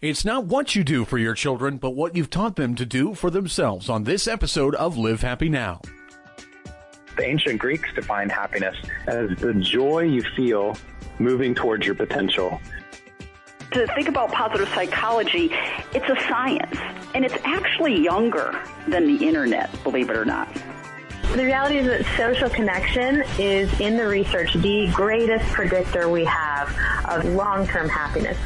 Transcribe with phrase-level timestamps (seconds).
[0.00, 3.14] It's not what you do for your children, but what you've taught them to do
[3.14, 5.80] for themselves on this episode of Live Happy Now.
[7.16, 8.76] The ancient Greeks defined happiness
[9.08, 10.76] as the joy you feel
[11.18, 12.60] moving towards your potential.
[13.72, 15.50] To think about positive psychology,
[15.92, 16.78] it's a science,
[17.16, 18.56] and it's actually younger
[18.86, 20.48] than the internet, believe it or not.
[21.32, 26.68] The reality is that social connection is, in the research, the greatest predictor we have
[27.04, 28.38] of long-term happiness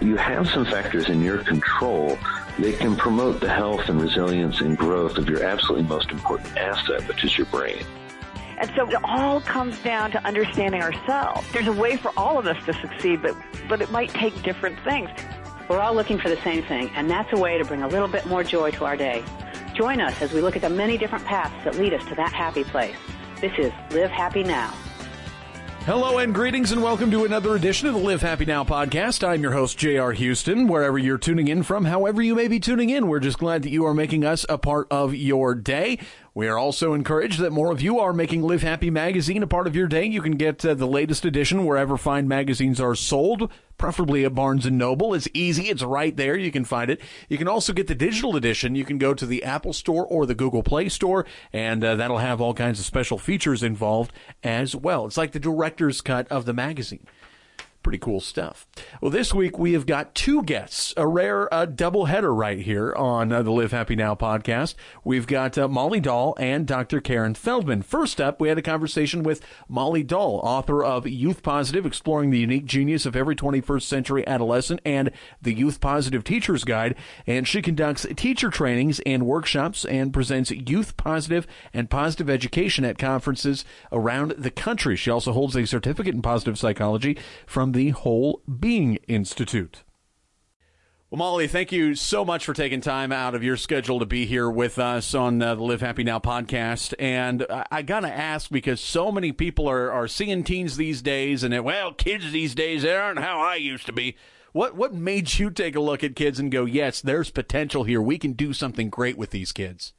[0.00, 2.18] you have some factors in your control
[2.58, 7.06] that can promote the health and resilience and growth of your absolutely most important asset,
[7.06, 7.84] which is your brain.
[8.58, 11.50] And so it all comes down to understanding ourselves.
[11.52, 13.34] There's a way for all of us to succeed, but,
[13.68, 15.08] but it might take different things.
[15.68, 18.08] We're all looking for the same thing, and that's a way to bring a little
[18.08, 19.24] bit more joy to our day.
[19.74, 22.32] Join us as we look at the many different paths that lead us to that
[22.32, 22.96] happy place.
[23.40, 24.74] This is Live Happy Now.
[25.86, 29.26] Hello and greetings and welcome to another edition of the Live Happy Now podcast.
[29.26, 30.12] I'm your host, J.R.
[30.12, 30.68] Houston.
[30.68, 33.70] Wherever you're tuning in from, however you may be tuning in, we're just glad that
[33.70, 35.98] you are making us a part of your day.
[36.32, 39.66] We are also encouraged that more of you are making Live Happy magazine a part
[39.66, 40.04] of your day.
[40.04, 44.64] You can get uh, the latest edition wherever fine magazines are sold, preferably at Barnes
[44.64, 45.12] and Noble.
[45.12, 45.64] It's easy.
[45.64, 46.36] It's right there.
[46.36, 47.00] You can find it.
[47.28, 48.76] You can also get the digital edition.
[48.76, 52.18] You can go to the Apple Store or the Google Play Store, and uh, that'll
[52.18, 54.12] have all kinds of special features involved
[54.44, 55.06] as well.
[55.06, 57.08] It's like the director's cut of the magazine.
[57.82, 58.66] Pretty cool stuff.
[59.00, 62.92] Well, this week we have got two guests, a rare uh, double header right here
[62.94, 64.74] on uh, the Live Happy Now podcast.
[65.02, 67.00] We've got uh, Molly Dahl and Dr.
[67.00, 67.80] Caren Feldman.
[67.80, 72.38] First up, we had a conversation with Molly Dahl, author of Youth Positive, Exploring the
[72.38, 76.94] Unique Genius of Every 21st Century Adolescent and the Youth Positive Teacher's Guide.
[77.26, 82.98] And she conducts teacher trainings and workshops and presents youth positive and positive education at
[82.98, 84.96] conferences around the country.
[84.96, 89.84] She also holds a certificate in positive psychology from the Whole Being Institute.
[91.10, 94.26] Well, Molly, thank you so much for taking time out of your schedule to be
[94.26, 96.94] here with us on uh, the Live Happy Now podcast.
[97.00, 101.02] And I, I got to ask because so many people are, are seeing teens these
[101.02, 104.16] days, and well, kids these days, they aren't how I used to be.
[104.52, 108.00] What what made you take a look at kids and go, yes, there's potential here.
[108.00, 109.94] We can do something great with these kids?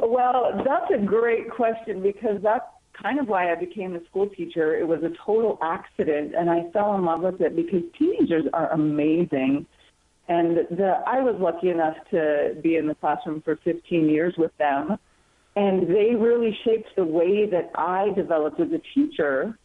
[0.00, 2.66] Well, that's a great question because that's
[3.02, 4.76] kind of why I became a school teacher.
[4.76, 8.70] It was a total accident, and I fell in love with it because teenagers are
[8.72, 9.66] amazing.
[10.28, 14.56] And the, I was lucky enough to be in the classroom for 15 years with
[14.58, 14.96] them,
[15.56, 19.58] and they really shaped the way that I developed as a teacher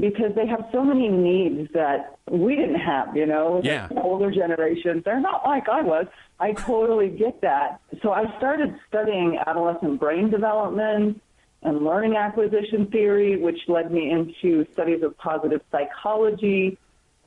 [0.00, 3.88] because they have so many needs that we didn't have, you know, yeah.
[3.88, 5.02] the older generations.
[5.04, 6.06] They're not like I was.
[6.38, 7.80] I totally get that.
[8.02, 11.20] So I started studying adolescent brain development
[11.62, 16.78] and learning acquisition theory, which led me into studies of positive psychology.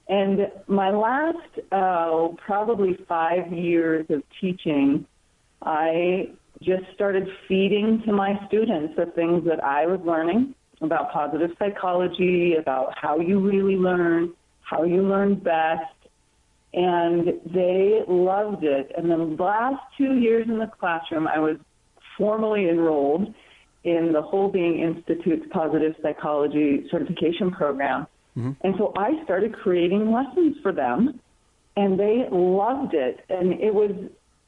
[0.07, 1.37] And my last
[1.71, 5.05] uh, probably five years of teaching,
[5.61, 6.31] I
[6.61, 12.55] just started feeding to my students the things that I was learning about positive psychology,
[12.55, 15.83] about how you really learn, how you learn best.
[16.73, 18.91] And they loved it.
[18.97, 21.57] And the last two years in the classroom, I was
[22.17, 23.33] formally enrolled
[23.83, 28.05] in the Whole Being Institute's Positive Psychology Certification Program.
[28.37, 28.51] Mm-hmm.
[28.61, 31.19] And so I started creating lessons for them,
[31.75, 33.25] and they loved it.
[33.29, 33.91] And it was,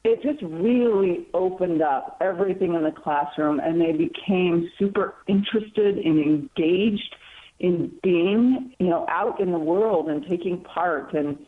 [0.04, 6.20] it just really opened up everything in the classroom, and they became super interested and
[6.20, 7.16] engaged
[7.60, 11.38] in being, you know, out in the world and taking part and,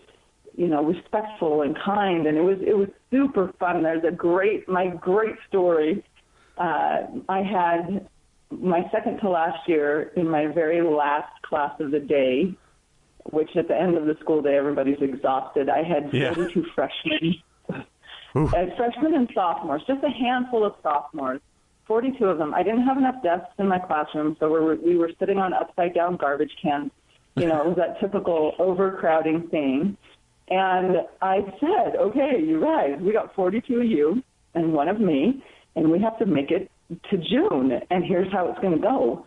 [0.57, 2.27] you know, respectful and kind.
[2.27, 3.83] And it was, it was super fun.
[3.83, 6.05] There's a great, my great story
[6.57, 8.09] uh, I had
[8.51, 12.55] my second to last year in my very last class of the day,
[13.25, 15.69] which at the end of the school day everybody's exhausted.
[15.69, 16.35] I had yeah.
[16.35, 17.83] 42 freshmen, uh,
[18.77, 21.41] freshmen and sophomores, just a handful of sophomores.
[21.87, 22.53] 42 of them.
[22.53, 25.53] I didn't have enough desks in my classroom, so we were, we were sitting on
[25.53, 26.91] upside down garbage cans.
[27.37, 29.97] You know, it was that typical overcrowding thing.
[30.49, 34.23] And I said, okay, you guys, we got 42 of you
[34.55, 35.45] and one of me
[35.77, 36.71] and we have to make it
[37.11, 39.27] to June, and here's how it's going to go.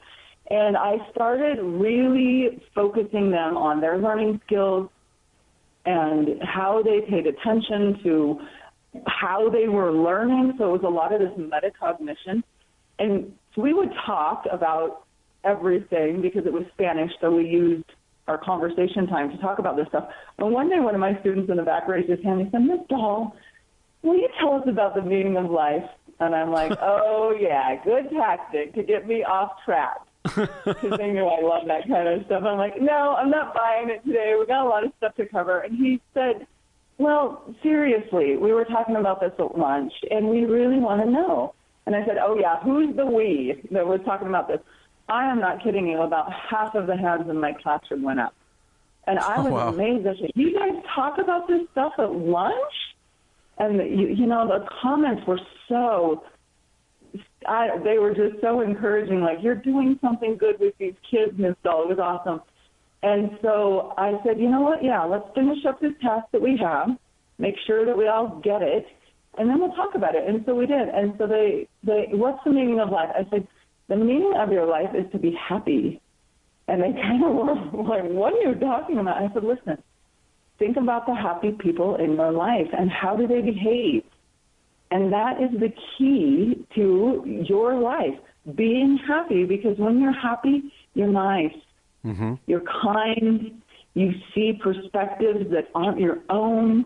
[0.50, 4.90] And I started really focusing them on their learning skills
[5.86, 8.40] and how they paid attention to
[9.06, 10.54] how they were learning.
[10.58, 12.42] So it was a lot of this metacognition.
[12.98, 15.04] And so we would talk about
[15.44, 17.86] everything because it was Spanish, so we used
[18.28, 20.10] our conversation time to talk about this stuff.
[20.38, 22.42] And one day, one of my students in the back raised his hand.
[22.42, 23.36] He said, Miss Dahl,
[24.04, 25.84] will you tell us about the meaning of life?
[26.20, 29.98] And I'm like, oh yeah, good tactic to get me off track.
[30.66, 32.44] Because they knew I love that kind of stuff.
[32.44, 34.36] I'm like, no, I'm not buying it today.
[34.38, 35.62] We got a lot of stuff to cover.
[35.62, 36.46] And he said,
[36.98, 41.54] well, seriously, we were talking about this at lunch, and we really want to know.
[41.86, 44.60] And I said, oh, yeah, who's the we that was talking about this?
[45.08, 46.02] I am not kidding you.
[46.02, 48.36] About half of the hands in my classroom went up.
[49.08, 49.70] And I oh, was Oh, wow.
[49.70, 50.06] amazed.
[50.06, 52.74] I said, you guys talk about this stuff at lunch?
[53.60, 56.24] And, you, you know, the comments were so
[57.48, 59.22] I, they were just so encouraging.
[59.22, 61.84] Like you're doing something good with these kids, Miss Dahl.
[61.84, 62.42] It was awesome.
[63.02, 64.84] And so I said, you know what?
[64.84, 66.90] Yeah, let's finish up this task that we have,
[67.38, 68.86] make sure that we all get it,
[69.38, 70.28] and then we'll talk about it.
[70.28, 70.90] And so we did.
[70.90, 73.10] And so they, they, what's the meaning of life?
[73.16, 73.48] I said,
[73.88, 76.02] the meaning of your life is to be happy.
[76.68, 79.18] And they kind of were like, what are you talking about?
[79.18, 79.82] I said, listen,
[80.60, 84.04] think about the happy people in your life and how do they behave?
[84.92, 88.18] And that is the key to your life,
[88.56, 91.56] being happy, because when you're happy, you're nice,
[92.06, 92.36] Mm-hmm.
[92.48, 93.62] you're kind,
[93.94, 96.86] you see perspectives that aren't your own,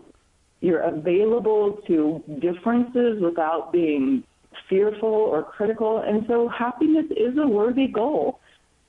[0.60, 4.24] you're available to differences without being
[4.68, 5.98] fearful or critical.
[5.98, 8.40] And so happiness is a worthy goal.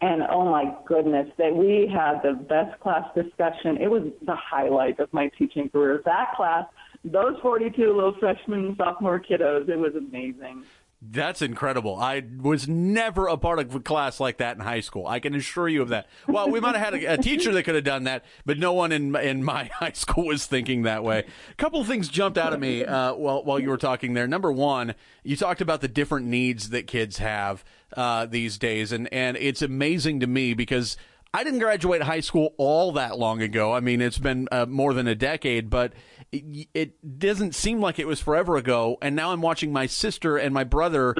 [0.06, 3.78] And oh my goodness, that we had the best class discussion.
[3.82, 6.04] It was the highlight of my teaching career.
[6.06, 6.66] That class,
[7.04, 10.64] those 42 little freshman and sophomore kiddos, it was amazing.
[11.02, 11.96] That's incredible.
[11.98, 15.08] I was never a part of a class like that in high school.
[15.08, 16.08] I can assure you of that.
[16.28, 18.74] Well, we might have had a, a teacher that could have done that, but no
[18.74, 21.26] one in in my high school was thinking that way.
[21.52, 24.28] A couple of things jumped out at me uh, while while you were talking there.
[24.28, 27.64] Number one, you talked about the different needs that kids have
[27.96, 30.98] uh, these days, and and it's amazing to me because.
[31.34, 33.74] I didn't graduate high school all that long ago.
[33.74, 35.92] I mean, it's been uh, more than a decade, but
[36.32, 38.98] it, it doesn't seem like it was forever ago.
[39.02, 41.14] And now I'm watching my sister and my brother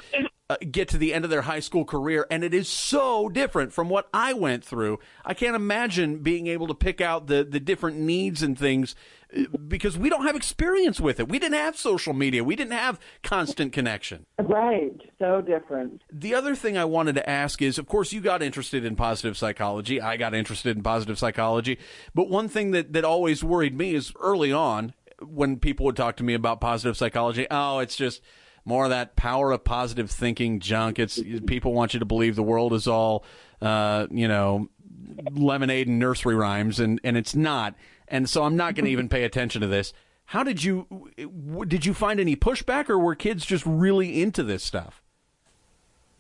[0.50, 3.74] uh, get to the end of their high school career, and it is so different
[3.74, 5.00] from what I went through.
[5.26, 8.96] I can't imagine being able to pick out the, the different needs and things
[9.68, 11.28] because we don't have experience with it.
[11.28, 14.26] We didn't have social media, we didn't have constant connection.
[14.40, 16.02] Right, so different.
[16.12, 19.38] The other thing I wanted to ask is, of course, you got interested in positive
[19.38, 20.02] psychology.
[20.02, 21.80] I got interested in positive psychology.
[22.14, 26.18] But one thing that, that always worried me is early on when people would talk
[26.18, 28.22] to me about positive psychology, oh, it's just
[28.66, 31.00] more of that power of positive thinking junk.
[31.00, 33.24] It's people want you to believe the world is all,
[33.62, 34.70] uh, you know,
[35.32, 37.76] lemonade and nursery rhymes, and, and it's not.
[38.08, 39.94] And so I'm not going to even pay attention to this.
[40.30, 41.12] How did you
[41.68, 45.02] did you find any pushback, or were kids just really into this stuff?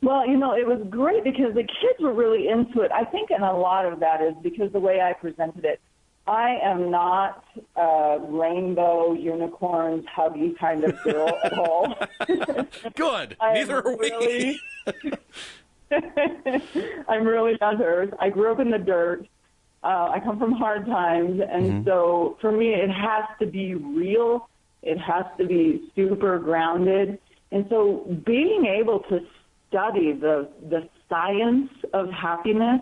[0.01, 2.91] Well, you know, it was great because the kids were really into it.
[2.91, 5.79] I think, and a lot of that is because the way I presented it.
[6.27, 7.43] I am not
[7.75, 11.95] a rainbow unicorns huggy kind of girl at all.
[12.95, 13.37] Good.
[13.41, 14.09] Neither are we.
[14.11, 14.59] really-
[17.07, 18.09] I'm really not hers.
[18.19, 19.27] I grew up in the dirt.
[19.85, 24.49] Uh, I come from hard times, and so for me, it has to be real.
[24.81, 27.19] It has to be super grounded,
[27.51, 29.19] and so being able to
[29.69, 32.81] study the the science of happiness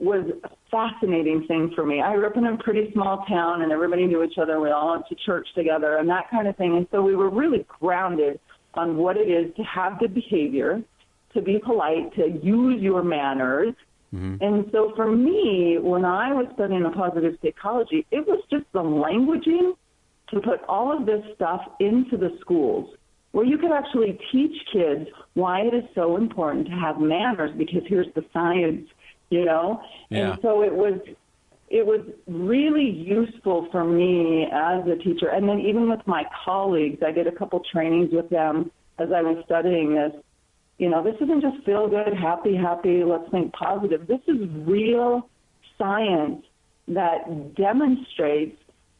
[0.00, 2.02] was a fascinating thing for me.
[2.02, 4.58] I grew up in a pretty small town, and everybody knew each other.
[4.58, 6.76] We all went to church together, and that kind of thing.
[6.76, 8.40] And so we were really grounded
[8.74, 10.82] on what it is to have good behavior,
[11.32, 13.74] to be polite, to use your manners.
[14.14, 14.36] Mm-hmm.
[14.40, 18.82] And so for me, when I was studying a positive psychology, it was just the
[18.82, 19.76] languaging
[20.30, 22.94] to put all of this stuff into the schools
[23.32, 27.82] where you could actually teach kids why it is so important to have manners because
[27.88, 28.88] here's the science,
[29.30, 29.82] you know?
[30.08, 30.30] Yeah.
[30.30, 31.00] And so it was
[31.68, 37.02] it was really useful for me as a teacher and then even with my colleagues,
[37.04, 40.12] I did a couple trainings with them as I was studying this.
[40.78, 44.06] You know, this isn't just feel good, happy, happy, let's think positive.
[44.06, 45.28] This is real
[45.78, 46.44] science
[46.88, 48.56] that demonstrates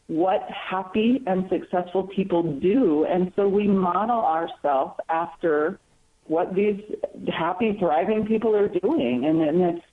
[0.07, 3.05] what happy and successful people do.
[3.05, 5.81] And so we model ourselves after
[6.27, 6.81] what these
[7.37, 9.25] happy, thriving people are doing.
[9.27, 9.85] And, and it's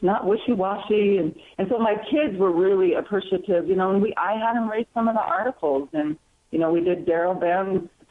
[0.00, 1.18] not wishy-washy.
[1.18, 4.70] And, and so my kids were really appreciative, you know, and we, I had them
[4.70, 6.16] read some of the articles and,
[6.50, 7.38] you know, we did Daryl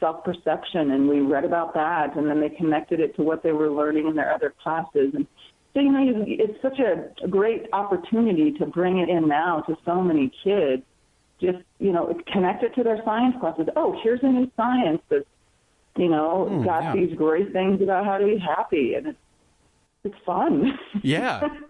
[0.00, 3.70] self-perception and we read about that and then they connected it to what they were
[3.70, 5.14] learning in their other classes.
[5.14, 5.26] And
[5.74, 9.76] so, you know, you- it's such a great opportunity to bring it in now to
[9.84, 10.82] so many kids.
[11.40, 13.68] Just, you know, connect it to their science classes.
[13.76, 15.26] Oh, here's a new science that's,
[15.96, 16.92] you know, Hmm, got yeah.
[16.94, 18.94] these great things about how to be happy.
[18.94, 19.18] And it's,
[20.04, 20.78] it's fun.
[21.02, 21.48] Yeah.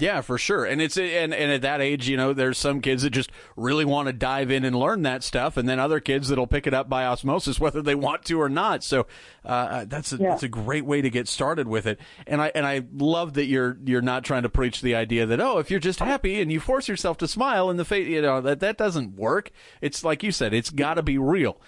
[0.00, 0.64] Yeah, for sure.
[0.64, 3.84] And it's and and at that age, you know, there's some kids that just really
[3.84, 6.74] want to dive in and learn that stuff, and then other kids that'll pick it
[6.74, 8.82] up by osmosis, whether they want to or not.
[8.82, 9.06] So
[9.44, 10.30] uh, uh, that's a, Yeah.
[10.30, 12.00] that's a great way to get started with it.
[12.26, 15.40] And I and I love that you're you're not trying to preach the idea that
[15.40, 18.22] oh, if you're just happy and you force yourself to smile in the face, you
[18.22, 19.50] know that that doesn't work.
[19.80, 21.60] It's like you said, it's got to be real.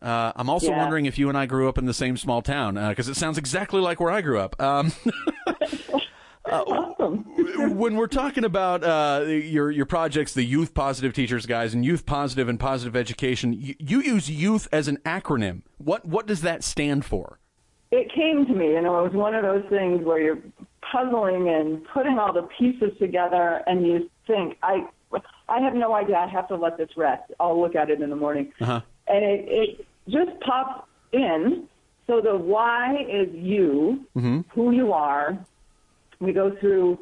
[0.00, 0.78] Uh, I'm also Yeah.
[0.78, 3.38] wondering if you and I grew up in the same small town because it sounds
[3.38, 4.60] exactly like where I grew up.
[4.60, 4.92] Um,
[6.48, 12.06] when we're talking about uh, your your projects, the Youth Positive Teachers Guide and Youth
[12.06, 15.62] Positive and Positive Education, you, you use youth as an acronym.
[15.78, 17.38] What what does that stand for?
[17.94, 20.38] it came to me, you know, it was one of those things where you're
[20.90, 24.86] puzzling and putting all the pieces together, and you think, I,
[25.46, 26.16] I have no idea.
[26.16, 27.30] I have to let this rest.
[27.38, 28.80] I'll look at it in the morning, Uh-huh.
[29.08, 31.68] and it, it just pops in.
[32.06, 34.06] So the why is you,
[34.54, 35.38] who you are.
[36.22, 36.98] We go through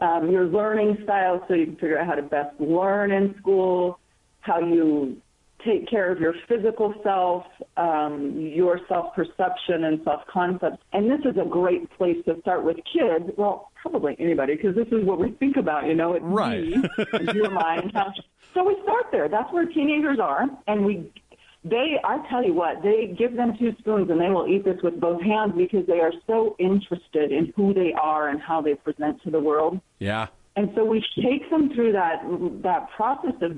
[0.00, 3.98] um, your learning style, so you can figure out how to best learn in school,
[4.40, 5.16] how you
[5.64, 7.44] take care of your physical self,
[7.76, 10.78] um, your self perception and self concept.
[10.92, 13.30] And this is a great place to start with kids.
[13.36, 16.60] Well, probably anybody, because this is what we think about, you know, it's Right.
[16.62, 16.82] me,
[17.34, 17.92] your mind.
[18.54, 19.30] So we start there.
[19.30, 20.44] That's where teenagers are.
[20.66, 21.10] And we,
[21.64, 24.80] they, I tell you what, they give them two spoons and they will eat this
[24.82, 28.74] with both hands because they are so interested in who they are and how they
[28.74, 29.80] present to the world.
[30.00, 30.26] Yeah.
[30.56, 32.22] And so we take them through that
[32.62, 33.56] that process of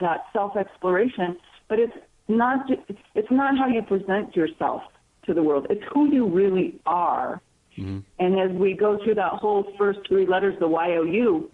[0.00, 1.36] that self exploration,
[1.68, 1.96] but it's
[2.28, 2.70] not
[3.14, 4.82] it's not how you present yourself
[5.24, 5.66] to the world.
[5.70, 7.40] It's who you really are.
[7.76, 7.98] Mm-hmm.
[8.18, 11.50] And as we go through that whole first three letters, the Y O U,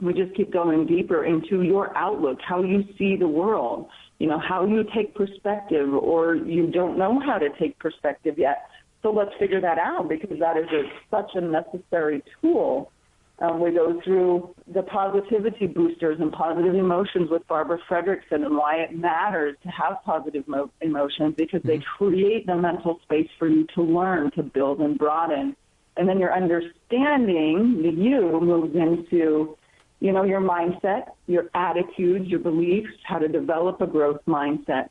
[0.00, 3.88] we just keep going deeper into your outlook, how you see the world,
[4.20, 8.66] you know, how you take perspective, or you don't know how to take perspective yet.
[9.02, 12.92] So let's figure that out because that is a, such a necessary tool.
[13.38, 18.76] Um, we go through the positivity boosters and positive emotions with Barbara Fredrickson and why
[18.76, 23.66] it matters to have positive mo- emotions because they create the mental space for you
[23.74, 25.56] to learn, to build and broaden.
[25.96, 29.56] And then your understanding, the you, moves into,
[30.00, 34.88] you know, your mindset, your attitudes, your beliefs, how to develop a growth mindset.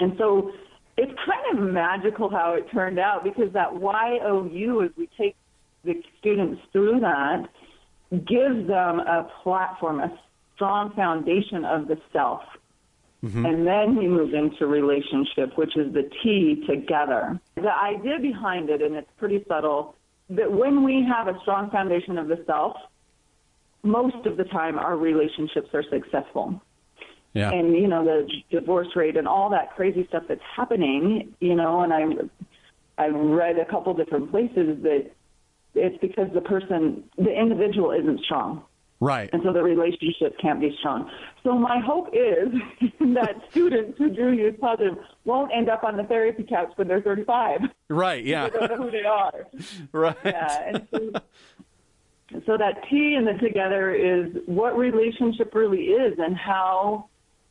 [0.00, 0.52] And so
[0.96, 5.36] it's kind of magical how it turned out because that YOU, as we take
[5.84, 7.48] the students through that,
[8.10, 10.18] gives them a platform, a
[10.54, 12.42] strong foundation of the self.
[13.24, 13.46] Mm-hmm.
[13.46, 17.40] And then we move into relationship, which is the T together.
[17.54, 19.96] The idea behind it, and it's pretty subtle,
[20.30, 22.76] that when we have a strong foundation of the self,
[23.84, 26.60] most of the time our relationships are successful
[27.34, 27.50] Yeah.
[27.50, 31.82] and you know the divorce rate and all that crazy stuff that's happening you know
[31.82, 32.02] and i
[32.98, 35.10] i read a couple different places that
[35.74, 38.62] it's because the person the individual isn't strong
[39.00, 39.28] right.
[39.32, 41.10] and so the relationship can't be strong
[41.42, 42.48] so my hope is
[43.00, 47.02] that students who do use positive won't end up on the therapy couch when they're
[47.02, 47.60] 35
[47.90, 48.24] Right.
[48.24, 48.48] Yeah.
[48.52, 49.46] they don't know who they are
[49.92, 50.16] right.
[50.24, 51.10] yeah, and so,
[52.46, 57.08] so that T and the together is what relationship really is, and how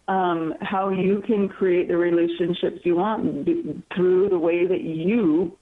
[0.08, 5.58] um, how you can create the relationships you want b- through the way that you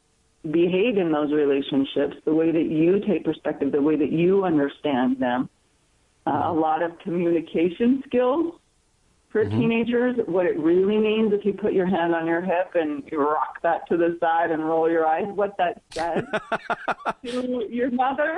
[0.50, 5.18] behave in those relationships, the way that you take perspective, the way that you understand
[5.20, 5.50] them.
[6.26, 8.54] Uh, a lot of communication skills
[9.32, 9.60] for mm-hmm.
[9.60, 13.20] teenagers, what it really means if you put your hand on your hip and you
[13.20, 16.24] rock that to the side and roll your eyes, what that says
[17.26, 18.38] to your mother.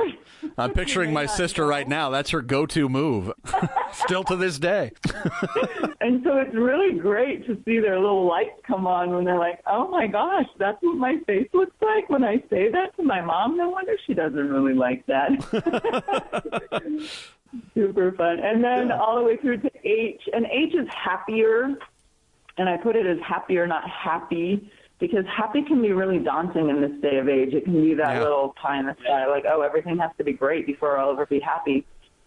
[0.58, 2.10] I'm picturing my sister right now.
[2.10, 3.32] That's her go-to move,
[3.94, 4.92] still to this day.
[6.02, 9.62] And so it's really great to see their little lights come on when they're like,
[9.66, 13.22] oh my gosh, that's what my face looks like when I say that to my
[13.22, 13.58] mom.
[13.58, 15.32] No wonder she doesn't really like that.
[17.74, 18.40] Super fun.
[18.40, 20.22] And then all the way through to H.
[20.32, 21.76] And H is happier.
[22.58, 26.82] And I put it as happier, not happy, because happy can be really daunting in
[26.82, 27.54] this day of age.
[27.54, 28.22] It can be that Yeah.
[28.22, 31.26] little pie in the sky, like, oh, everything has to be great before I'll ever
[31.26, 31.84] be happy.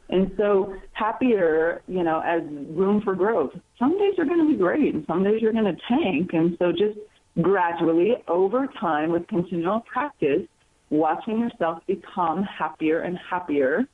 [0.08, 3.52] And so happier, you know, as room for growth.
[3.78, 6.32] Some days are going to be great and some days you're going to tank.
[6.32, 6.98] And so just
[7.40, 10.42] gradually over time with continual practice,
[10.90, 13.86] watching yourself become happier and happier,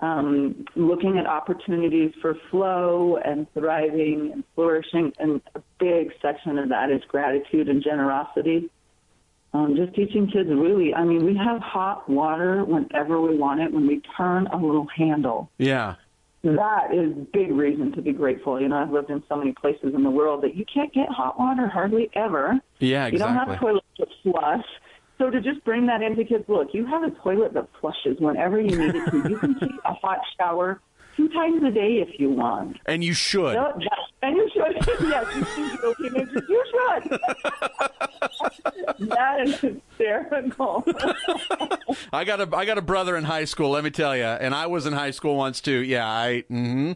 [0.00, 5.12] um, looking at opportunities for flow and thriving and flourishing.
[5.18, 8.70] And a big section of that is gratitude and generosity.
[9.54, 13.70] Um, just teaching kids really, I mean, we have hot water whenever we want it
[13.70, 15.50] when we turn a little handle.
[15.58, 15.96] Yeah.
[16.42, 18.60] That is big reason to be grateful.
[18.60, 21.08] You know, I've lived in so many places in the world that you can't get
[21.08, 22.58] hot water hardly ever.
[22.78, 23.06] Yeah.
[23.06, 23.12] Exactly.
[23.12, 24.64] You don't have toilets to flush.
[25.22, 28.60] So to just bring that into kids, look, you have a toilet that flushes whenever
[28.60, 29.28] you need it to.
[29.28, 30.80] You can take a hot shower
[31.16, 32.78] two times a day if you want.
[32.86, 33.54] And you should.
[33.54, 33.72] No,
[34.22, 34.74] and you should.
[35.08, 35.96] yes, you should.
[35.98, 37.20] Teenagers, you should.
[39.10, 40.84] that is hysterical.
[42.12, 43.70] I got a I got a brother in high school.
[43.70, 45.84] Let me tell you, and I was in high school once too.
[45.84, 46.42] Yeah, I.
[46.50, 46.92] Mm-hmm.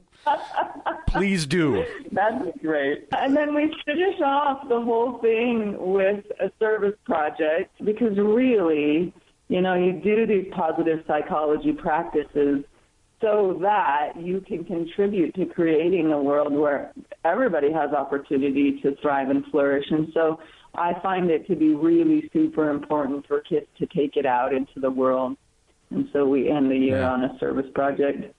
[1.17, 1.85] Please do.
[2.13, 3.09] That's great.
[3.13, 9.13] And then we finish off the whole thing with a service project because really,
[9.49, 12.65] you know, you do these positive psychology practices
[13.21, 16.93] so that you can contribute to creating a world where
[17.25, 19.87] everybody has opportunity to thrive and flourish.
[19.91, 20.39] And so
[20.75, 24.81] I find it to be really super important for kids to take it out into
[24.81, 25.37] the world.
[25.91, 27.13] And so we end the year yeah.
[27.13, 28.35] on a service project.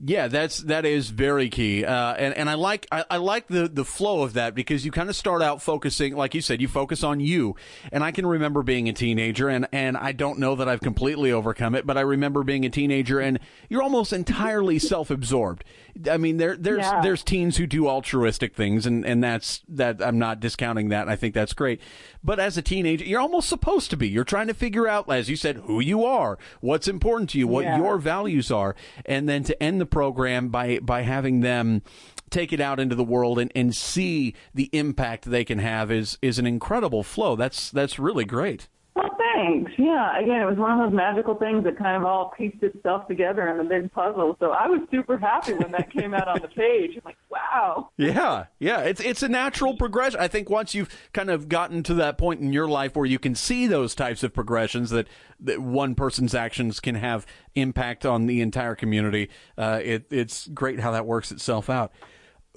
[0.00, 3.68] Yeah, that's that is very key, uh, and and I like I, I, like the
[3.68, 6.66] the flow of that because you kind of start out focusing, like you said, you
[6.66, 7.54] focus on you,
[7.92, 11.30] and I can remember being a teenager, and and I don't know that I've completely
[11.30, 15.62] overcome it, but I remember being a teenager, and you're almost entirely self absorbed.
[16.10, 17.00] I mean, there there's yeah.
[17.00, 21.08] there's teens who do altruistic things, and and that's that I'm not discounting that.
[21.08, 21.80] I think that's great,
[22.22, 24.08] but as a teenager, you're almost supposed to be.
[24.08, 27.46] You're trying to figure out, as you said, who you are, what's important to you,
[27.46, 27.76] what yeah.
[27.76, 28.74] your values are,
[29.06, 31.82] and then to end the program by by having them
[32.30, 36.18] take it out into the world and, and see the impact they can have is
[36.20, 37.36] is an incredible flow.
[37.36, 38.68] That's that's really great.
[38.94, 39.72] Well, thanks.
[39.76, 43.08] Yeah, again, it was one of those magical things that kind of all pieced itself
[43.08, 44.36] together in a big puzzle.
[44.38, 46.92] So I was super happy when that came out on the page.
[46.94, 47.90] I'm like, wow.
[47.96, 48.80] Yeah, yeah.
[48.82, 50.20] It's it's a natural progression.
[50.20, 53.18] I think once you've kind of gotten to that point in your life where you
[53.18, 55.08] can see those types of progressions that,
[55.40, 60.78] that one person's actions can have impact on the entire community, uh, it, it's great
[60.78, 61.90] how that works itself out.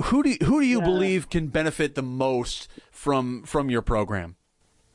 [0.04, 0.86] Who do you, who do you yeah.
[0.86, 4.37] believe can benefit the most from from your program?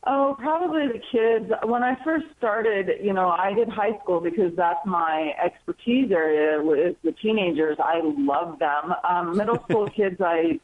[0.04, 1.52] Oh, probably the kids.
[1.62, 6.60] When I first started, you know, I did high school because that's my expertise area
[6.60, 7.76] with the teenagers.
[7.78, 8.94] I love them.
[9.08, 10.58] Um, middle school kids, I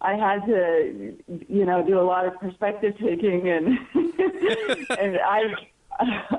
[0.00, 1.14] I had to,
[1.48, 3.78] you know, do a lot of perspective taking and
[4.98, 5.42] and I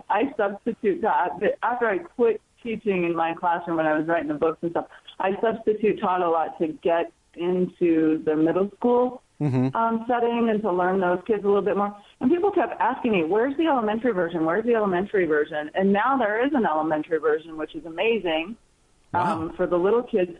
[0.10, 4.34] I substitute taught after I quit teaching in my classroom when I was writing the
[4.34, 4.88] books and stuff.
[5.20, 9.76] I substitute taught a lot to get into the middle school mm-hmm.
[9.76, 11.96] um, setting and to learn those kids a little bit more.
[12.22, 14.46] And people kept asking me, "Where's the elementary version?
[14.46, 18.56] Where's the elementary version?" And now there is an elementary version, which is amazing
[19.14, 20.32] um, for the little kids.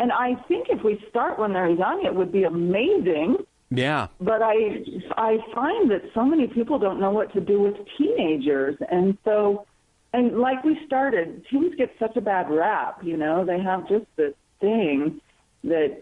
[0.00, 3.36] And I think if we start when they're young, it would be amazing.
[3.70, 4.08] Yeah.
[4.20, 4.84] But I
[5.16, 9.66] I find that so many people don't know what to do with teenagers, and so
[10.12, 13.02] and like we started, teens get such a bad rap.
[13.02, 15.20] You know, they have just this thing
[15.64, 15.98] that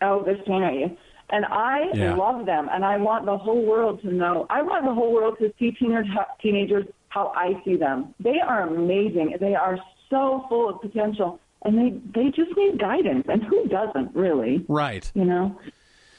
[0.00, 0.94] oh, this teenager.
[1.32, 2.14] And I yeah.
[2.14, 4.46] love them, and I want the whole world to know.
[4.50, 8.14] I want the whole world to see teenagers, teenagers how I see them.
[8.20, 9.36] They are amazing.
[9.40, 9.78] They are
[10.10, 13.24] so full of potential, and they they just need guidance.
[13.28, 14.64] And who doesn't really?
[14.68, 15.10] Right.
[15.14, 15.58] You know.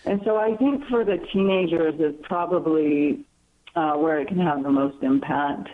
[0.06, 3.24] And so I think for the teenagers is probably
[3.76, 5.70] uh, where it can have the most impact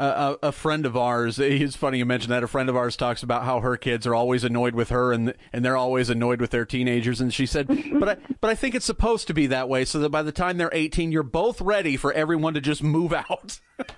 [0.00, 1.38] a, a, friend of ours.
[1.38, 2.42] It's funny you mentioned that.
[2.42, 5.34] A friend of ours talks about how her kids are always annoyed with her, and
[5.52, 7.20] and they're always annoyed with their teenagers.
[7.20, 7.66] And she said,
[7.98, 10.32] "But I but I think it's supposed to be that way, so that by the
[10.32, 13.60] time they're 18, you're both ready for everyone to just move out."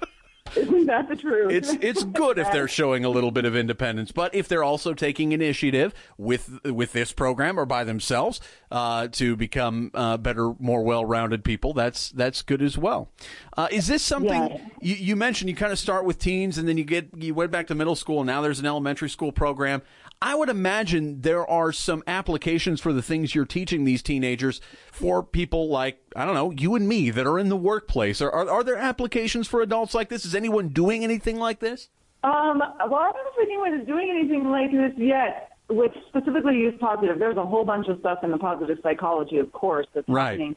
[0.55, 1.51] Isn't that the truth?
[1.51, 4.93] It's it's good if they're showing a little bit of independence, but if they're also
[4.93, 10.83] taking initiative with with this program or by themselves uh, to become uh, better, more
[10.83, 13.09] well-rounded people, that's that's good as well.
[13.57, 14.69] Uh, is this something yeah.
[14.81, 15.49] you, you mentioned?
[15.49, 17.97] You kind of start with teens, and then you get you went back to middle
[17.97, 19.81] school, and now there's an elementary school program.
[20.23, 24.61] I would imagine there are some applications for the things you're teaching these teenagers
[24.93, 28.21] for people like, I don't know, you and me that are in the workplace.
[28.21, 30.25] Are, are, are there applications for adults like this?
[30.25, 31.89] Is anyone doing anything like this?
[32.23, 36.57] Um, well, I don't know if anyone is doing anything like this yet, which specifically
[36.57, 37.19] use positive.
[37.19, 40.31] There's a whole bunch of stuff in the positive psychology, of course, that's right.
[40.31, 40.57] happening.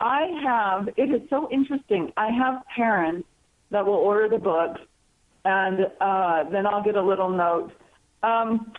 [0.00, 2.12] I have, it is so interesting.
[2.16, 3.28] I have parents
[3.70, 4.78] that will order the book,
[5.44, 7.70] and uh, then I'll get a little note.
[8.24, 8.72] Um,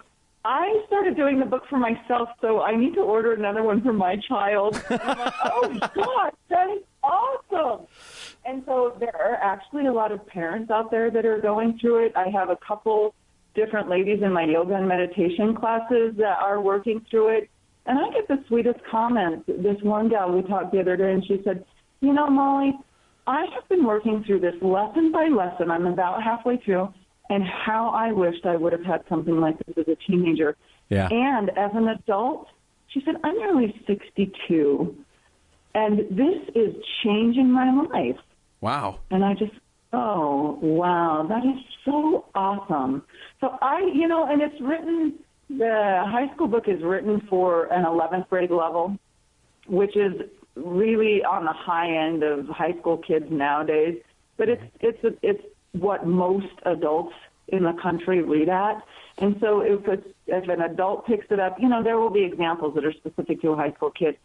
[0.48, 3.92] I started doing the book for myself, so I need to order another one for
[3.92, 4.82] my child.
[4.90, 7.86] Like, oh God, that is awesome!
[8.46, 12.06] And so there are actually a lot of parents out there that are going through
[12.06, 12.14] it.
[12.16, 13.14] I have a couple
[13.56, 17.50] different ladies in my yoga and meditation classes that are working through it.
[17.86, 19.44] And I get the sweetest comments.
[19.48, 21.66] This one gal we talked the other day, and she said,
[22.00, 22.74] "You know, Molly,
[23.26, 25.70] I have been working through this lesson by lesson.
[25.70, 26.94] I'm about halfway through."
[27.30, 30.56] And how I wished I would have had something like this as a teenager.
[30.90, 31.10] Yeah.
[31.12, 32.48] And as an adult,
[32.88, 34.96] she said, I'm nearly 62,
[35.76, 38.18] and this is changing my life.
[38.62, 39.00] Wow.
[39.12, 39.52] And I just,
[39.94, 43.04] oh, wow, that is so awesome.
[43.42, 45.16] So I, you know, and it's written,
[45.50, 48.98] the high school book is written for an 11th grade level,
[49.68, 50.14] which is
[50.56, 53.98] really on the high end of high school kids nowadays.
[54.38, 55.44] But it's, it's, it's
[55.80, 57.14] what most adults
[57.48, 58.84] in the country read at.
[59.20, 62.24] And so if, it's, if an adult picks it up, you know, there will be
[62.24, 64.18] examples that are specific to a high school kid.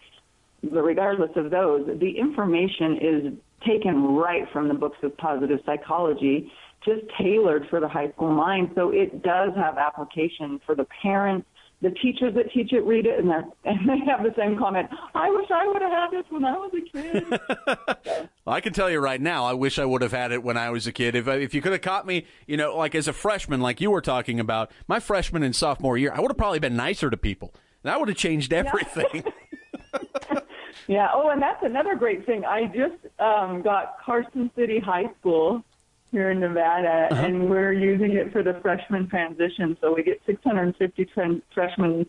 [0.63, 3.33] But regardless of those, the information is
[3.67, 6.53] taken right from the books of positive psychology,
[6.85, 8.73] just tailored for the high school mind.
[8.75, 11.47] So it does have application for the parents.
[11.81, 13.31] The teachers that teach it read it and,
[13.65, 14.89] and they have the same comment.
[15.15, 18.29] I wish I would have had this when I was a kid.
[18.53, 20.71] I can tell you right now, I wish I would have had it when I
[20.71, 21.15] was a kid.
[21.15, 23.91] If if you could have caught me, you know, like as a freshman, like you
[23.91, 27.17] were talking about, my freshman and sophomore year, I would have probably been nicer to
[27.17, 27.55] people.
[27.83, 29.25] That would have changed everything.
[29.25, 30.41] Yeah.
[30.87, 31.09] yeah.
[31.13, 32.45] Oh, and that's another great thing.
[32.45, 35.63] I just um, got Carson City High School
[36.11, 37.25] here in Nevada, uh-huh.
[37.25, 39.77] and we're using it for the freshman transition.
[39.81, 42.07] So we get 650 tra- freshmen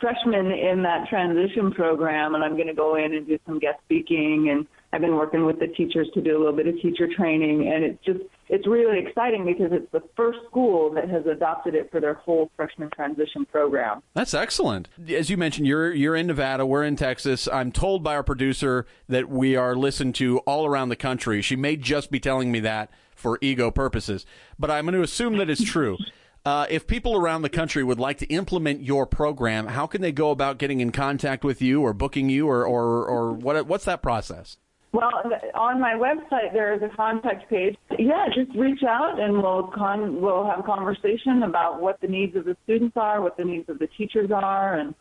[0.00, 3.78] freshmen in that transition program, and I'm going to go in and do some guest
[3.84, 4.48] speaking.
[4.50, 7.66] And I've been working with the teachers to do a little bit of teacher training,
[7.66, 11.90] and it's just it's really exciting because it's the first school that has adopted it
[11.90, 14.04] for their whole freshman transition program.
[14.14, 14.88] That's excellent.
[15.08, 17.48] As you mentioned, you're you're in Nevada, we're in Texas.
[17.52, 21.42] I'm told by our producer that we are listened to all around the country.
[21.42, 24.24] She may just be telling me that for ego purposes,
[24.60, 25.98] but I'm going to assume that it's true.
[26.44, 30.12] Uh, if people around the country would like to implement your program, how can they
[30.12, 33.66] go about getting in contact with you or booking you, or or, or what?
[33.66, 34.56] What's that process?
[34.94, 35.10] Well,
[35.54, 37.76] on my website there is a contact page.
[37.98, 42.36] Yeah, just reach out and we'll con- we'll have a conversation about what the needs
[42.36, 44.94] of the students are, what the needs of the teachers are, and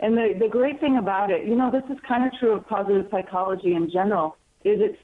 [0.00, 2.68] and the the great thing about it, you know, this is kind of true of
[2.68, 4.98] positive psychology in general, is it's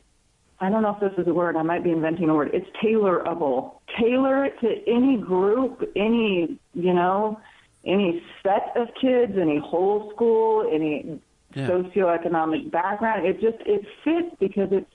[0.60, 1.56] I don't know if this is a word.
[1.56, 2.50] I might be inventing a word.
[2.52, 3.76] It's tailorable.
[3.98, 7.40] Tailor it to any group, any, you know,
[7.86, 11.20] any set of kids, any whole school, any
[11.54, 11.68] yeah.
[11.68, 13.26] socioeconomic background.
[13.26, 14.90] It just, it fits because it's,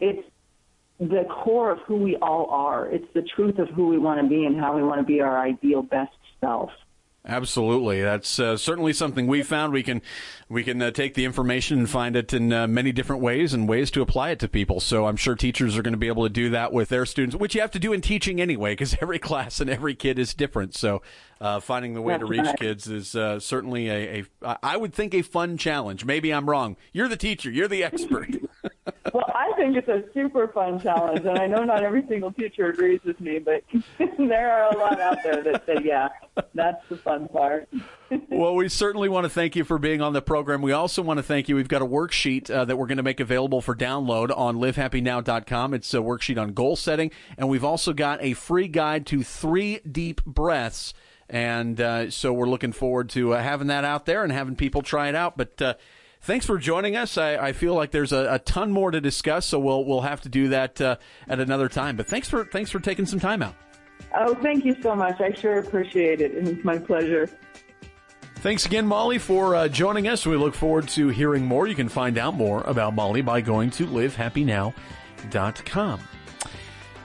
[0.00, 0.28] it's
[0.98, 2.86] the core of who we all are.
[2.86, 5.20] It's the truth of who we want to be and how we want to be
[5.20, 6.70] our ideal best self.
[7.24, 9.72] Absolutely, that's uh, certainly something we found.
[9.72, 10.02] We can
[10.48, 13.68] we can uh, take the information and find it in uh, many different ways and
[13.68, 14.80] ways to apply it to people.
[14.80, 17.36] So I'm sure teachers are going to be able to do that with their students,
[17.36, 20.34] which you have to do in teaching anyway, because every class and every kid is
[20.34, 20.74] different.
[20.74, 21.00] So
[21.40, 22.58] uh, finding the way that's to reach right.
[22.58, 26.04] kids is uh, certainly a, a I would think a fun challenge.
[26.04, 26.76] Maybe I'm wrong.
[26.92, 27.52] You're the teacher.
[27.52, 28.30] You're the expert.
[29.42, 33.00] I think it's a super fun challenge, and I know not every single teacher agrees
[33.04, 33.64] with me, but
[34.16, 36.10] there are a lot out there that say, "Yeah,
[36.54, 37.68] that's the fun part."
[38.30, 40.62] well, we certainly want to thank you for being on the program.
[40.62, 41.56] We also want to thank you.
[41.56, 45.74] We've got a worksheet uh, that we're going to make available for download on livehappynow.com.
[45.74, 49.80] It's a worksheet on goal setting, and we've also got a free guide to three
[49.80, 50.94] deep breaths.
[51.28, 54.82] And uh, so we're looking forward to uh, having that out there and having people
[54.82, 55.36] try it out.
[55.36, 55.74] But uh,
[56.22, 57.18] thanks for joining us.
[57.18, 60.20] I, I feel like there's a, a, ton more to discuss, so we'll we'll have
[60.22, 60.96] to do that uh,
[61.28, 61.96] at another time.
[61.96, 63.54] But thanks for thanks for taking some time out.
[64.16, 65.20] Oh, thank you so much.
[65.20, 67.28] I sure appreciate it, and it's my pleasure.
[68.36, 70.26] Thanks again, Molly, for uh, joining us.
[70.26, 71.68] We look forward to hearing more.
[71.68, 76.00] You can find out more about Molly by going to livehappynow.com.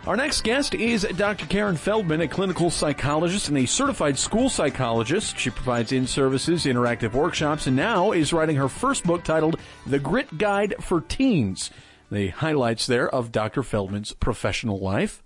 [0.08, 1.46] Our next guest is Dr.
[1.48, 5.38] Caren Feldman, a clinical psychologist and a certified school psychologist.
[5.38, 10.00] She provides in services, interactive workshops, and now is writing her first book titled The
[10.00, 11.72] Grit Guide for Teens.
[12.10, 13.64] The highlights there of Dr.
[13.64, 15.22] Feldman's professional life.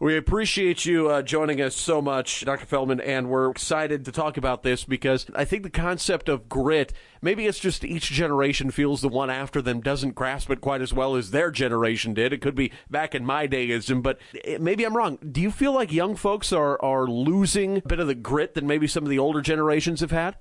[0.00, 2.66] We appreciate you uh, joining us so much, Dr.
[2.66, 6.92] Feldman, and we're excited to talk about this because I think the concept of grit,
[7.20, 10.94] maybe it's just each generation feels the one after them doesn't grasp it quite as
[10.94, 12.32] well as their generation did.
[12.32, 14.20] It could be back in my dayism, but
[14.60, 15.18] maybe I'm wrong.
[15.32, 18.62] Do you feel like young folks are, are losing a bit of the grit that
[18.62, 20.36] maybe some of the older generations have had?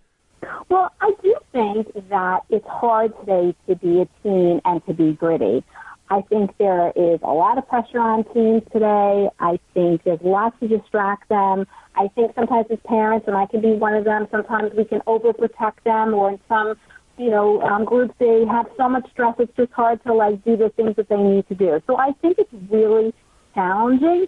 [0.69, 5.13] Well, I do think that it's hard today to be a teen and to be
[5.13, 5.63] gritty.
[6.09, 9.29] I think there is a lot of pressure on teens today.
[9.39, 11.67] I think there's lots to distract them.
[11.95, 15.01] I think sometimes as parents, and I can be one of them, sometimes we can
[15.01, 16.75] overprotect them or in some,
[17.17, 20.55] you know, um, groups they have so much stress it's just hard to like do
[20.55, 21.81] the things that they need to do.
[21.87, 23.13] So I think it's really
[23.53, 24.27] challenging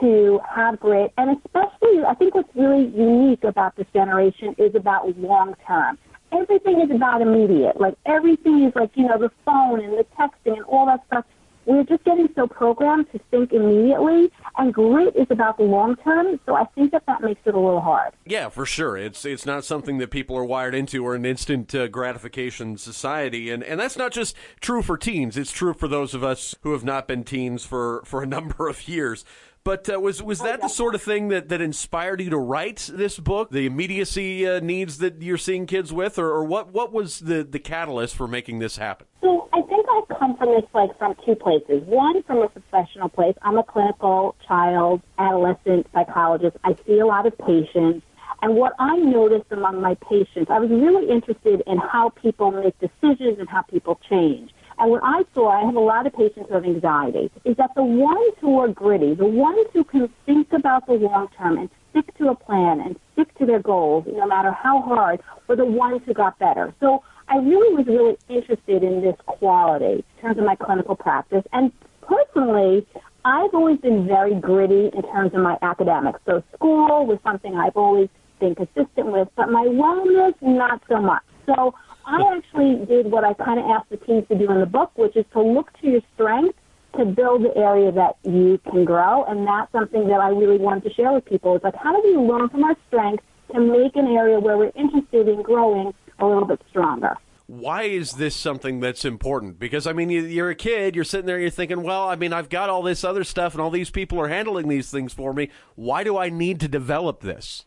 [0.00, 5.18] to have grit and especially I think what's really unique about this generation is about
[5.18, 5.98] long term
[6.32, 7.80] everything is about immediate.
[7.80, 11.24] Like everything is like, you know, the phone and the texting and all that stuff.
[11.66, 16.40] we're just getting so programmed to think immediately, and grit is about the long term.
[16.46, 18.14] So I think that that makes it a little hard.
[18.24, 18.96] Yeah, for sure.
[18.96, 23.50] It's it's not something that people are wired into or an instant uh, gratification society,
[23.50, 25.36] and and that's not just true for teens.
[25.36, 28.66] It's true for those of us who have not been teens for for a number
[28.68, 29.24] of years.
[29.64, 32.90] But uh, was was that the sort of thing that, that inspired you to write
[32.92, 33.50] this book?
[33.50, 37.44] The immediacy uh, needs that you're seeing kids with, or, or what what was the,
[37.44, 39.06] the catalyst for making this happen?
[39.20, 41.82] So I think I come from this like from two places.
[41.84, 43.34] One from a professional place.
[43.42, 46.56] I'm a clinical child adolescent psychologist.
[46.64, 48.04] I see a lot of patients.
[48.40, 52.78] And what I noticed among my patients, I was really interested in how people make
[52.78, 54.52] decisions and how people change.
[54.78, 57.70] And what I saw, I have a lot of patients who have anxiety, is that
[57.74, 61.68] the ones who are gritty, the ones who can think about the long term and
[61.90, 65.64] stick to a plan and stick to their goals, no matter how hard, were the
[65.64, 66.72] ones who got better.
[66.80, 71.42] So I really was really interested in this quality in terms of my clinical practice.
[71.52, 72.86] And personally,
[73.24, 76.20] I've always been very gritty in terms of my academics.
[76.24, 81.22] So school was something I've always been consistent with, but my wellness, not so much.
[81.46, 81.74] So
[82.08, 84.92] I actually did what I kind of asked the teams to do in the book,
[84.96, 86.58] which is to look to your strengths
[86.96, 89.24] to build the area that you can grow.
[89.24, 91.54] And that's something that I really wanted to share with people.
[91.54, 94.72] It's like, how do we learn from our strengths to make an area where we're
[94.74, 97.14] interested in growing a little bit stronger?
[97.46, 99.58] Why is this something that's important?
[99.58, 102.48] Because, I mean, you're a kid, you're sitting there, you're thinking, well, I mean, I've
[102.48, 105.50] got all this other stuff and all these people are handling these things for me.
[105.74, 107.64] Why do I need to develop this?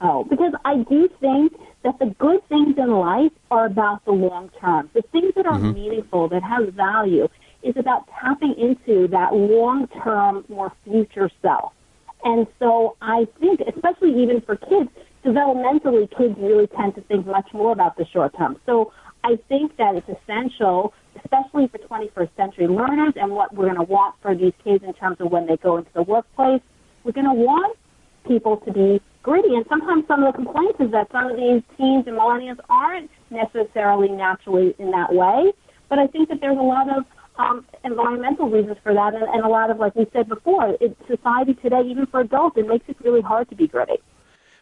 [0.00, 1.52] Oh, because I do think
[1.84, 4.88] that the good things in life are about the long term.
[4.94, 5.72] The things that are mm-hmm.
[5.72, 7.28] meaningful, that have value,
[7.62, 11.72] is about tapping into that long term, more future self.
[12.24, 14.90] And so I think, especially even for kids,
[15.24, 18.58] developmentally, kids really tend to think much more about the short term.
[18.64, 23.76] So I think that it's essential, especially for 21st century learners and what we're going
[23.76, 26.62] to want for these kids in terms of when they go into the workplace.
[27.04, 27.76] We're going to want
[28.32, 29.52] people to be gritty.
[29.58, 33.10] And sometimes some of the complaints is that some of these teens and millennials aren't
[33.42, 35.52] necessarily naturally in that way.
[35.88, 37.04] But I think that there's a lot of
[37.36, 40.96] um, environmental reasons for that, and, and a lot of, like we said before, it,
[41.08, 43.98] society today, even for adults, it makes it really hard to be gritty.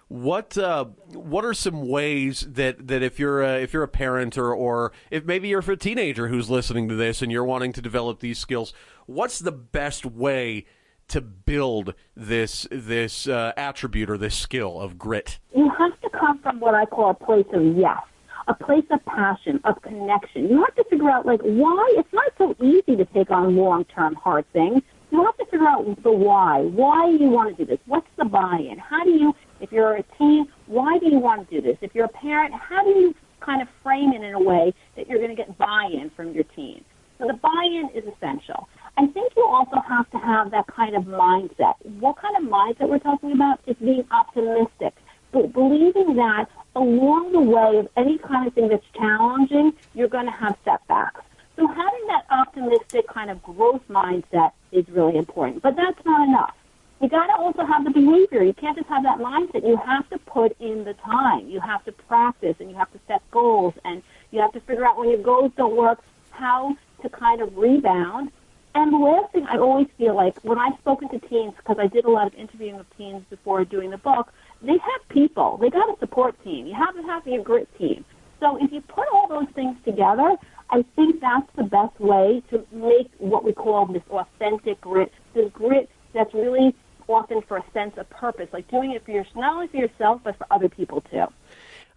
[0.08, 4.38] What uh, what are some ways that, that if you're a, if you're a parent
[4.38, 7.82] or or if maybe you're a teenager who's listening to this and you're wanting to
[7.82, 8.72] develop these skills,
[9.04, 10.64] what's the best way
[11.08, 15.38] to build this this uh, attribute or this skill of grit?
[15.54, 18.00] You have to come from what I call a place of yes,
[18.46, 20.48] a place of passion, of connection.
[20.48, 23.84] You have to figure out like why it's not so easy to take on long
[23.86, 24.82] term hard things.
[25.10, 26.60] You have to figure out the why.
[26.60, 27.80] Why you want to do this?
[27.86, 28.78] What's the buy-in?
[28.78, 31.78] How do you, if you're a teen, why do you want to do this?
[31.80, 35.08] If you're a parent, how do you kind of frame it in a way that
[35.08, 36.84] you're going to get buy-in from your teen?
[37.18, 38.68] So the buy-in is essential.
[38.96, 41.74] I think you also have to have that kind of mindset.
[42.00, 44.94] What kind of mindset we're talking about is being optimistic,
[45.32, 50.26] but believing that along the way of any kind of thing that's challenging, you're going
[50.26, 51.20] to have setbacks.
[51.56, 55.62] So having that optimistic kind of growth mindset is really important.
[55.62, 56.54] But that's not enough.
[57.00, 58.42] You got to also have the behavior.
[58.42, 59.66] You can't just have that mindset.
[59.66, 61.48] You have to put in the time.
[61.48, 64.84] You have to practice and you have to set goals and you have to figure
[64.84, 68.30] out when your goals don't work how to kind of rebound
[68.74, 71.86] and the last thing I always feel like when I've spoken to teens, because I
[71.86, 75.58] did a lot of interviewing with teens before doing the book, they have people.
[75.60, 76.66] They got a support team.
[76.66, 78.04] You have to have a grit team.
[78.40, 80.36] So if you put all those things together,
[80.70, 85.50] I think that's the best way to make what we call this authentic grit, this
[85.52, 86.74] grit that's really
[87.08, 90.20] often for a sense of purpose, like doing it for your, not only for yourself,
[90.22, 91.24] but for other people too.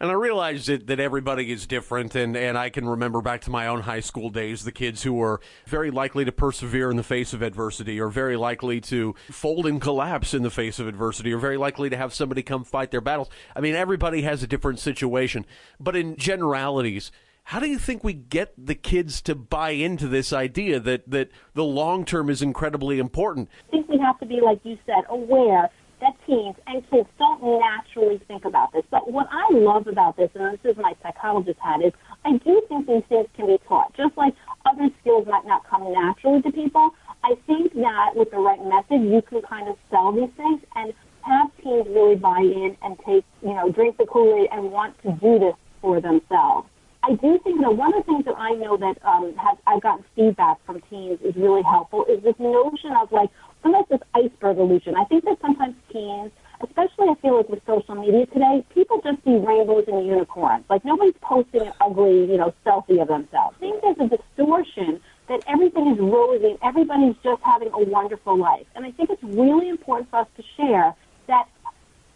[0.02, 3.52] And I realize that, that everybody is different, and, and I can remember back to
[3.52, 7.04] my own high school days the kids who were very likely to persevere in the
[7.04, 11.32] face of adversity, or very likely to fold and collapse in the face of adversity,
[11.32, 13.30] or very likely to have somebody come fight their battles.
[13.56, 15.46] I mean, everybody has a different situation.
[15.80, 17.12] But in generalities,
[17.44, 21.30] how do you think we get the kids to buy into this idea that, that
[21.54, 23.50] the long term is incredibly important?
[23.68, 25.70] I think we have to be, like you said, aware
[26.02, 28.84] that teens and kids don't naturally think about this.
[28.92, 31.94] But what I love about this, and this is my psychologist hat, is
[32.26, 33.96] I do think these things can be taught.
[33.96, 34.34] Just like
[34.66, 36.92] other skills might not come naturally to people,
[37.24, 40.94] I think that with the right method, you can kind of sell these things and
[41.22, 45.12] have teens really buy in and take, you know, drink the Kool-Aid and want to
[45.22, 46.68] do this for themselves.
[47.04, 49.82] I do think that one of the things that I know that um, has I've
[49.82, 53.30] gotten feedback from teens is really helpful is this notion of like,
[53.64, 54.96] almost this iceberg illusion.
[54.96, 59.24] I think that sometimes teens, especially I feel like with social media today, people just
[59.24, 60.66] see rainbows and unicorns.
[60.70, 63.56] Like nobody's posting an ugly, you know, selfie of themselves.
[63.58, 68.66] I think there's a distortion that everything is rosy, everybody's just having a wonderful life.
[68.76, 70.94] And I think it's really important for us to share
[71.28, 71.48] that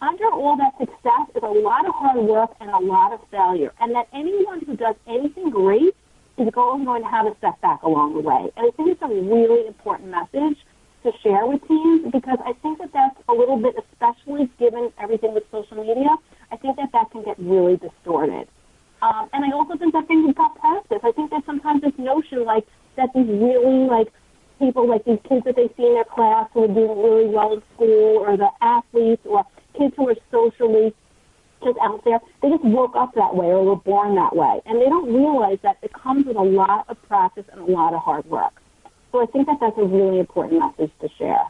[0.02, 3.72] under all that success is a lot of hard work and a lot of failure,
[3.80, 5.96] and that anyone who does anything great
[6.38, 8.52] is going to have a setback along the way.
[8.58, 10.58] And I think it's a really important message
[11.06, 15.34] to share with teens because I think that that's a little bit, especially given everything
[15.34, 16.10] with social media,
[16.52, 18.48] I think that that can get really distorted.
[19.02, 21.00] Um, and I also think that things have got practice.
[21.04, 22.66] I think there's sometimes this notion like
[22.98, 24.12] that these really like
[24.58, 27.54] people like these kids that they see in their class who are doing really well
[27.54, 29.46] in school or the athletes or
[29.78, 30.94] kids who are socially
[31.64, 34.62] just out there, they just woke up that way or were born that way.
[34.66, 37.94] And they don't realize that it comes with a lot of practice and a lot
[37.94, 38.54] of hard work.
[39.16, 41.46] So I think that that's a really important message to share.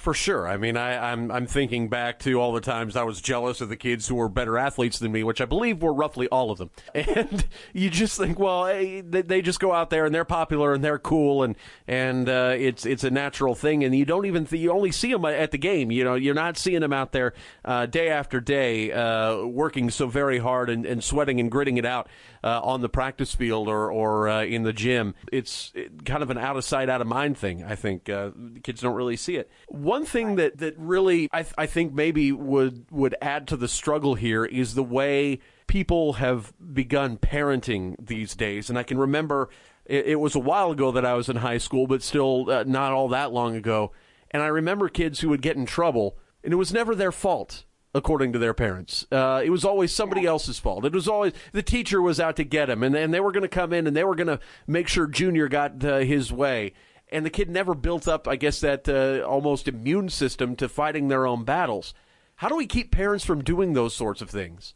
[0.00, 0.48] For sure.
[0.48, 3.60] I mean, I, am I'm, I'm thinking back to all the times I was jealous
[3.60, 6.50] of the kids who were better athletes than me, which I believe were roughly all
[6.50, 6.70] of them.
[7.20, 10.72] And you just think, well, hey, they, they, just go out there and they're popular
[10.72, 11.56] and they're cool and
[11.88, 13.84] and uh, it's it's a natural thing.
[13.84, 15.90] And you don't even th- you only see them at the game.
[15.90, 17.34] You know, you're not seeing them out there
[17.64, 21.84] uh, day after day uh, working so very hard and, and sweating and gritting it
[21.84, 22.08] out
[22.42, 25.14] uh, on the practice field or or uh, in the gym.
[25.32, 25.72] It's
[26.04, 27.64] kind of an out of sight, out of mind thing.
[27.64, 28.30] I think uh,
[28.62, 29.50] kids don't really see it.
[29.90, 33.66] One thing that that really I, th- I think maybe would would add to the
[33.66, 38.70] struggle here is the way people have begun parenting these days.
[38.70, 39.48] And I can remember
[39.84, 42.62] it, it was a while ago that I was in high school, but still uh,
[42.62, 43.90] not all that long ago.
[44.30, 47.64] And I remember kids who would get in trouble, and it was never their fault
[47.92, 49.04] according to their parents.
[49.10, 50.84] Uh, it was always somebody else's fault.
[50.84, 53.42] It was always the teacher was out to get him, and, and they were going
[53.42, 56.74] to come in and they were going to make sure Junior got uh, his way.
[57.10, 61.08] And the kid never built up, I guess, that uh, almost immune system to fighting
[61.08, 61.92] their own battles.
[62.36, 64.74] How do we keep parents from doing those sorts of things?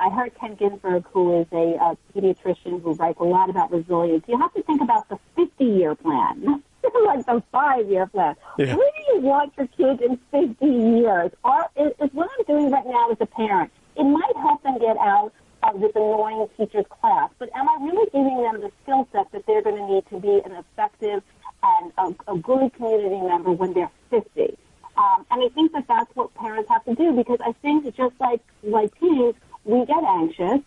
[0.00, 4.24] I heard Ken Ginsburg, who is a, a pediatrician who writes a lot about resilience.
[4.26, 6.62] You have to think about the 50 year plan
[7.04, 8.34] like the five year plan.
[8.58, 8.74] Yeah.
[8.76, 11.30] Where do you want your kids in 50 years?
[11.44, 14.78] Or is, is what I'm doing right now as a parent, it might help them
[14.78, 19.08] get out of this annoying teacher's class, but am I really giving them the skill
[19.12, 21.22] set that they're going to need to be an effective
[21.64, 24.56] and a, a good community member when they're 50?
[24.96, 28.14] Um, and I think that that's what parents have to do because I think just
[28.20, 30.60] like like teens, we get anxious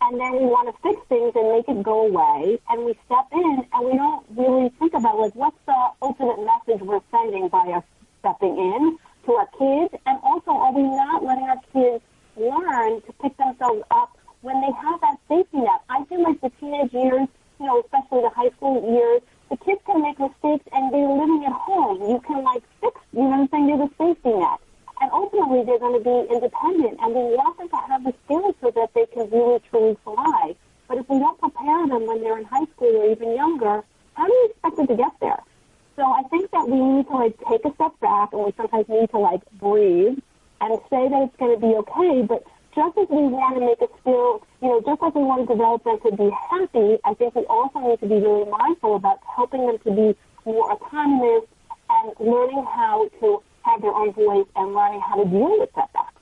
[0.00, 3.24] and then we want to fix things and make it go away, and we step
[3.32, 7.64] in and we don't really think about like what's the ultimate message we're sending by
[7.72, 7.84] us
[8.20, 12.04] stepping in to our kids, and also are we not letting our kids
[12.36, 15.80] learn to pick themselves up when they have that safety net?
[15.88, 17.28] I feel like the teenage years,
[17.60, 21.44] you know, especially the high school years, the kids can make mistakes and they're living
[21.46, 22.00] at home.
[22.10, 23.66] You can like fix, you know what I'm saying?
[23.66, 24.58] There's a safety net.
[25.00, 28.54] And ultimately, they're going to be independent, and we want them to have the skills
[28.62, 30.54] so that they can really truly fly.
[30.88, 33.82] But if we don't prepare them when they're in high school or even younger,
[34.14, 35.42] how do you expect them to get there?
[35.96, 38.88] So I think that we need to like take a step back, and we sometimes
[38.88, 40.18] need to like breathe
[40.60, 42.22] and say that it's going to be okay.
[42.22, 45.46] But just as we want to make it feel, you know, just like we want
[45.46, 48.96] to develop them to be happy, I think we also need to be really mindful
[48.96, 51.44] about helping them to be more autonomous
[51.90, 56.14] and learning how to have their own voice and learning how to deal with setbacks.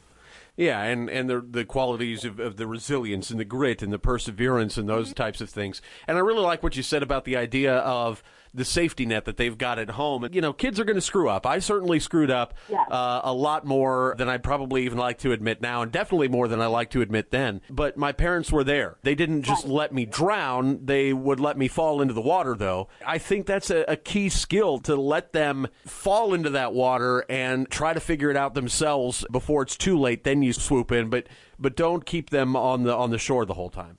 [0.55, 3.99] Yeah, and, and the the qualities of, of the resilience and the grit and the
[3.99, 5.15] perseverance and those mm-hmm.
[5.15, 5.81] types of things.
[6.07, 8.23] And I really like what you said about the idea of
[8.55, 10.29] the safety net that they've got at home.
[10.33, 11.47] You know, kids are going to screw up.
[11.47, 12.83] I certainly screwed up yeah.
[12.91, 16.49] uh, a lot more than I'd probably even like to admit now, and definitely more
[16.49, 17.61] than I like to admit then.
[17.71, 18.97] But my parents were there.
[19.03, 19.73] They didn't just right.
[19.73, 22.89] let me drown, they would let me fall into the water, though.
[23.07, 27.69] I think that's a, a key skill to let them fall into that water and
[27.71, 30.25] try to figure it out themselves before it's too late.
[30.25, 31.27] Then you swoop in, but
[31.59, 33.99] but don't keep them on the on the shore the whole time.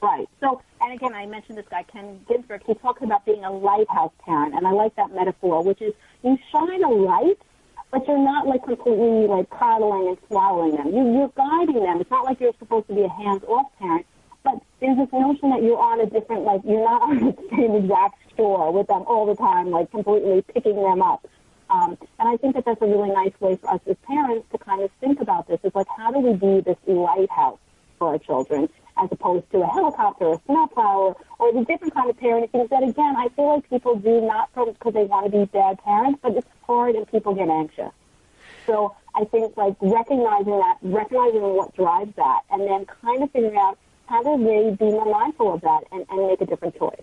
[0.00, 0.28] Right.
[0.40, 2.62] So, and again, I mentioned this guy, Ken Ginsburg.
[2.66, 6.36] He talks about being a lighthouse parent, and I like that metaphor, which is you
[6.52, 7.38] shine a light,
[7.90, 10.88] but you're not like completely like coddling and swallowing them.
[10.88, 12.02] You, you're guiding them.
[12.02, 14.04] It's not like you're supposed to be a hands-off parent,
[14.42, 17.76] but there's this notion that you're on a different, like you're not on the same
[17.76, 21.26] exact shore with them all the time, like completely picking them up.
[21.70, 24.58] Um, and I think that that's a really nice way for us as parents to
[24.58, 25.60] kind of think about this.
[25.64, 27.58] Is like, how do we be this lighthouse
[27.98, 28.68] for our children?
[29.02, 32.68] As opposed to a helicopter or a snowplow or, or the different kind of parenting
[32.68, 36.20] that, again, I feel like people do not because they want to be bad parents,
[36.22, 37.92] but it's hard and people get anxious.
[38.66, 43.56] So I think like recognizing that, recognizing what drives that, and then kind of figuring
[43.56, 47.02] out how do they be more mindful of that and, and make a different choice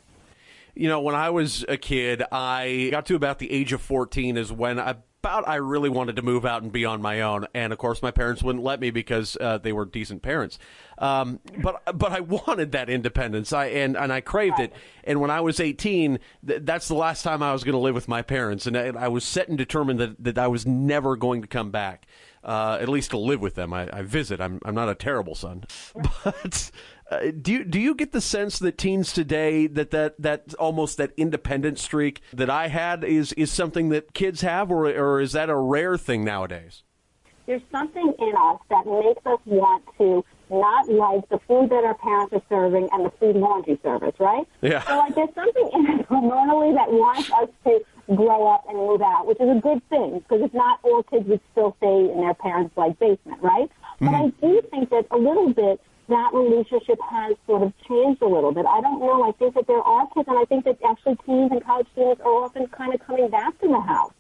[0.75, 4.38] you know, when I was a kid, I got to about the age of 14
[4.38, 7.45] is when I about I really wanted to move out and be on my own,
[7.53, 10.58] and of course my parents wouldn't let me because uh, they were decent parents.
[10.98, 14.73] Um, but but I wanted that independence, I and and I craved it.
[15.04, 17.93] And when I was 18, th- that's the last time I was going to live
[17.93, 21.15] with my parents, and I, I, was set and determined that that I was never
[21.15, 22.08] going to come back.
[22.43, 23.71] Uh, at least to live with them.
[23.71, 24.41] I, I visit.
[24.41, 25.65] I'm I'm not a terrible son,
[26.23, 26.71] but
[27.12, 30.97] uh, do you do you get the sense that teens today that that that almost
[30.97, 35.33] that independent streak that I had is is something that kids have, or or is
[35.33, 36.83] that a rare thing nowadays?
[37.47, 41.95] There's something in us that makes us want to not like the food that our
[41.95, 44.47] parents are serving and the food laundry service, right?
[44.62, 44.81] Yeah.
[44.83, 47.79] So like there's something in us hormonally that wants us to
[48.15, 51.27] grow up and move out, which is a good thing because if not, all kids
[51.27, 53.69] would still stay in their parents' like basement, right?
[53.99, 54.05] Mm-hmm.
[54.05, 55.81] But I do think that a little bit
[56.12, 58.65] that relationship has sort of changed a little bit.
[58.65, 59.27] I don't know.
[59.27, 62.21] I think that there are kids, and I think that actually teens and college students
[62.21, 64.13] are often kind of coming back to the house.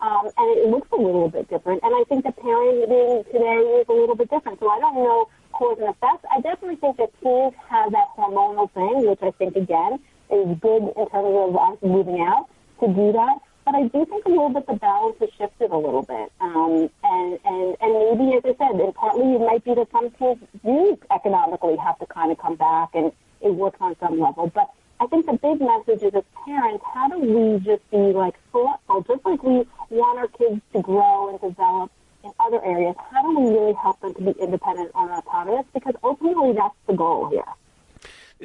[0.00, 1.82] Um, and it looks a little bit different.
[1.82, 4.60] And I think that parenting today is a little bit different.
[4.60, 6.24] So I don't know cause and effect.
[6.30, 10.82] I definitely think that teens have that hormonal thing, which I think, again, is good
[10.82, 12.48] in terms of us moving out
[12.80, 13.38] to do that.
[13.64, 16.30] But I do think a little bit the balance has shifted a little bit.
[16.40, 20.10] Um, and, and, and maybe, as I said, and partly it might be that some
[20.10, 23.10] kids do economically have to kind of come back and
[23.40, 24.50] it works on some level.
[24.54, 28.34] But I think the big message is as parents, how do we just be like
[28.52, 31.90] thoughtful, just like we want our kids to grow and develop
[32.22, 35.66] in other areas, how do we really help them to be independent and autonomous?
[35.74, 37.44] Because ultimately that's the goal here.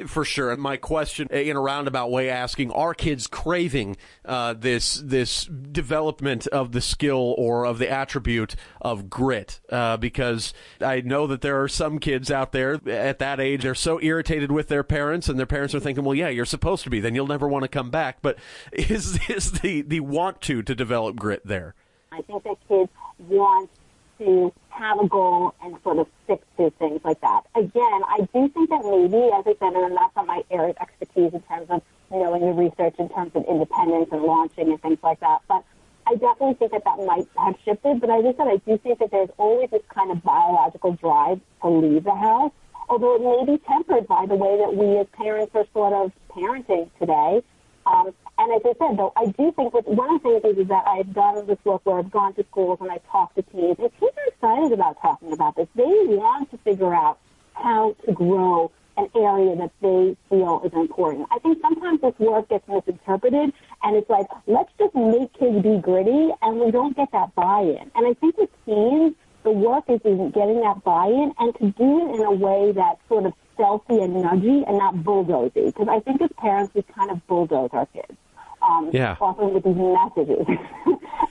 [0.06, 0.50] For sure.
[0.50, 6.46] And my question in a roundabout way asking, are kids craving uh, this this development
[6.48, 9.60] of the skill or of the attribute of grit?
[9.68, 13.74] Uh, because I know that there are some kids out there at that age, they're
[13.74, 16.90] so irritated with their parents and their parents are thinking, well, yeah, you're supposed to
[16.90, 18.18] be, then you'll never want to come back.
[18.22, 18.38] But
[18.72, 21.74] is, is the, the want to to develop grit there?
[22.12, 23.70] I think that kids want
[24.18, 27.42] to have a goal and sort of stick to things like that.
[27.54, 30.78] Again, I do think that maybe, as I said, and that's not my area of
[30.80, 34.98] expertise in terms of knowing the research in terms of independence and launching and things
[35.02, 35.62] like that, but
[36.06, 38.00] I definitely think that that might have shifted.
[38.00, 41.40] But as I said, I do think that there's always this kind of biological drive
[41.62, 42.52] to leave the house,
[42.88, 46.10] although it may be tempered by the way that we as parents are sort of
[46.30, 47.42] parenting today.
[47.90, 50.68] Um, and as I said, though, I do think that one of the things is
[50.68, 53.76] that I've done this work where I've gone to schools and I've talked to teens,
[53.78, 55.66] and teens are excited about talking about this.
[55.74, 57.18] They want to figure out
[57.54, 61.26] how to grow an area that they feel is important.
[61.30, 65.78] I think sometimes this work gets misinterpreted, and it's like, let's just make kids be
[65.78, 67.90] gritty, and we don't get that buy-in.
[67.94, 72.10] And I think with teens, the work is in getting that buy-in and to do
[72.10, 75.66] it in a way that's sort of stealthy and nudgy and not bulldozy.
[75.66, 78.16] Because I think as parents, we kind of bulldoze our kids
[78.62, 79.16] um, yeah.
[79.20, 80.46] often with these messages.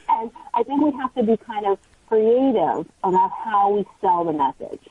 [0.09, 4.33] and I think we have to be kind of creative about how we sell the
[4.33, 4.87] message.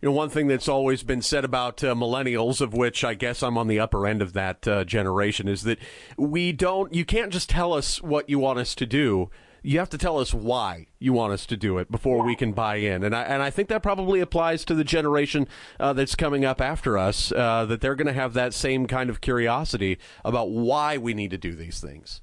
[0.00, 3.42] You know, one thing that's always been said about uh, millennials, of which I guess
[3.42, 5.78] I'm on the upper end of that uh, generation, is that
[6.18, 9.30] we don't, you can't just tell us what you want us to do
[9.64, 12.52] you have to tell us why you want us to do it before we can
[12.52, 13.02] buy in.
[13.02, 15.48] And I and I think that probably applies to the generation
[15.80, 17.32] uh, that's coming up after us.
[17.32, 21.30] Uh, that they're going to have that same kind of curiosity about why we need
[21.30, 22.20] to do these things.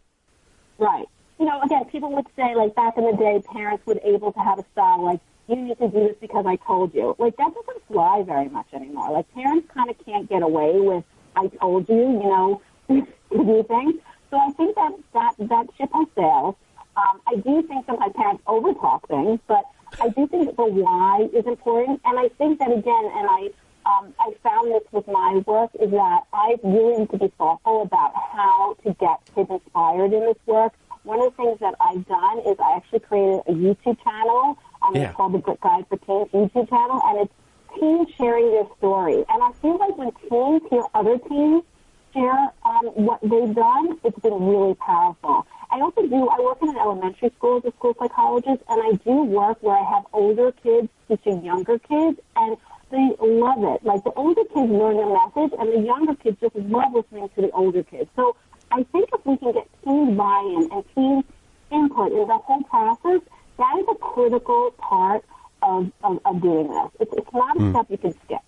[0.78, 1.08] Right.
[1.40, 4.40] You know, again, people would say like back in the day, parents would able to
[4.40, 7.16] have a style like you need to do this because I told you.
[7.18, 9.12] Like that doesn't fly very much anymore.
[9.12, 11.04] Like parents kind of can't get away with
[11.36, 11.96] I told you.
[11.96, 13.96] You know, do things.
[14.30, 16.56] So I think that that that ship has sailed.
[16.98, 19.64] Um, I do think sometimes parents overtalk things, but
[20.00, 22.02] I do think the why is important.
[22.06, 23.50] And I think that again, and I
[23.86, 27.82] um, I found this with my work is that I really need to be thoughtful
[27.82, 30.74] about how to get kids inspired in this work.
[31.04, 34.58] One of the things that I've done is I actually created a YouTube channel.
[34.84, 35.10] Um, yeah.
[35.10, 37.34] It's called the Grit Guide for Teens YouTube channel, and it's
[37.80, 39.26] teens sharing their story.
[39.30, 41.64] And I feel like when teens hear other teens
[42.14, 45.48] share um, what they've done, it's been really powerful.
[45.72, 48.92] I also do, I work in an elementary school as a school psychologist, and I
[49.06, 52.58] do work where I have older kids teaching younger kids, and
[52.92, 53.86] they love it.
[53.86, 57.42] Like the older kids learn the message, and the younger kids just love listening to
[57.42, 58.10] the older kids.
[58.16, 58.36] So
[58.72, 61.24] I think if we can get teens buy-in and teens
[61.72, 63.22] input in the whole process,
[63.58, 65.24] that is a critical part
[65.62, 66.90] of, of, of doing this.
[67.00, 67.72] It's, it's not a mm.
[67.72, 68.41] step you can skip.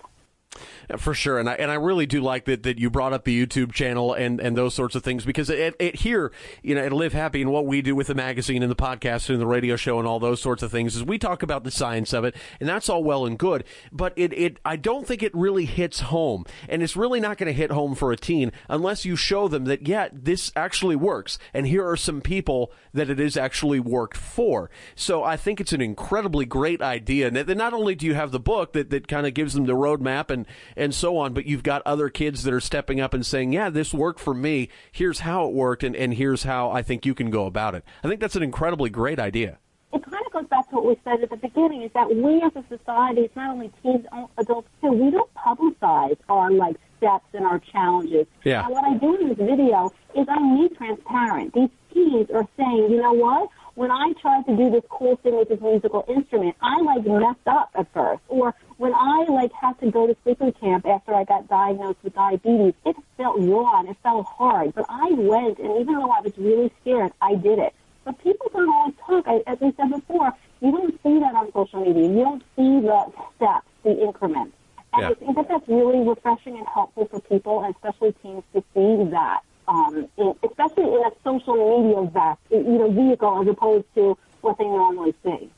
[0.98, 3.46] For sure, and I and I really do like that that you brought up the
[3.46, 6.32] YouTube channel and, and those sorts of things because it, it here
[6.62, 9.30] you know at Live Happy and what we do with the magazine and the podcast
[9.30, 11.72] and the radio show and all those sorts of things is we talk about the
[11.72, 15.24] science of it and that's all well and good, but it it I don't think
[15.24, 18.52] it really hits home and it's really not going to hit home for a teen
[18.70, 23.10] unless you show them that yeah this actually works and here are some people that
[23.10, 24.70] it is actually worked for.
[24.96, 27.28] So I think it's an incredibly great idea.
[27.28, 29.74] And not only do you have the book that that kind of gives them the
[29.74, 30.46] roadmap and
[30.84, 31.34] and so on.
[31.34, 34.34] But you've got other kids that are stepping up and saying, yeah, this worked for
[34.34, 34.70] me.
[34.92, 37.84] Here's how it worked, and, and here's how I think you can go about it.
[38.04, 39.58] I think that's an incredibly great idea.
[39.94, 42.42] It kind of goes back to what we said at the beginning, is that we
[42.42, 44.06] as a society, it's not only teens,
[44.38, 48.26] adults too, we don't publicize our like steps and our challenges.
[48.44, 48.66] Yeah.
[48.66, 51.54] And what I do in this video is I'm need transparent.
[51.54, 53.50] These teens are saying, you know what?
[53.76, 57.48] When I tried to do this cool thing with this musical instrument, I like messed
[57.48, 58.22] up at first.
[58.28, 62.14] Or when I like had to go to sleeping camp after I got diagnosed with
[62.14, 64.76] diabetes, it felt raw it felt hard.
[64.76, 67.74] But I went, and even though I was really scared, I did it.
[68.06, 69.26] But people don't always talk.
[69.28, 72.10] I, as I said before, you don't see that on social media.
[72.10, 74.56] You don't see the steps, the increments.
[74.94, 75.10] And yeah.
[75.10, 79.10] I think that that's really refreshing and helpful for people, and especially teens, to see
[79.10, 84.18] that um, in, especially in a social media vest, you know, vehicle as opposed to
[84.42, 85.50] what they normally see.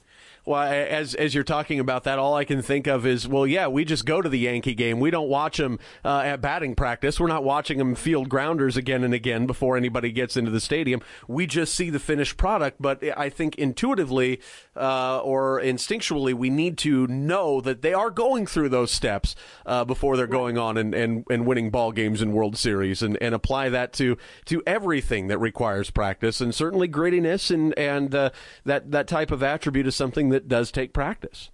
[0.45, 3.67] Well, as as you're talking about that, all I can think of is, well, yeah,
[3.67, 4.99] we just go to the Yankee game.
[4.99, 7.19] We don't watch them uh, at batting practice.
[7.19, 11.01] We're not watching them field grounders again and again before anybody gets into the stadium.
[11.27, 12.79] We just see the finished product.
[12.79, 14.39] But I think intuitively
[14.75, 19.35] uh, or instinctually, we need to know that they are going through those steps
[19.65, 23.17] uh, before they're going on and, and, and winning ball games in World Series, and,
[23.19, 28.29] and apply that to to everything that requires practice, and certainly grittiness and and uh,
[28.65, 31.51] that that type of attribute is something that does take practice.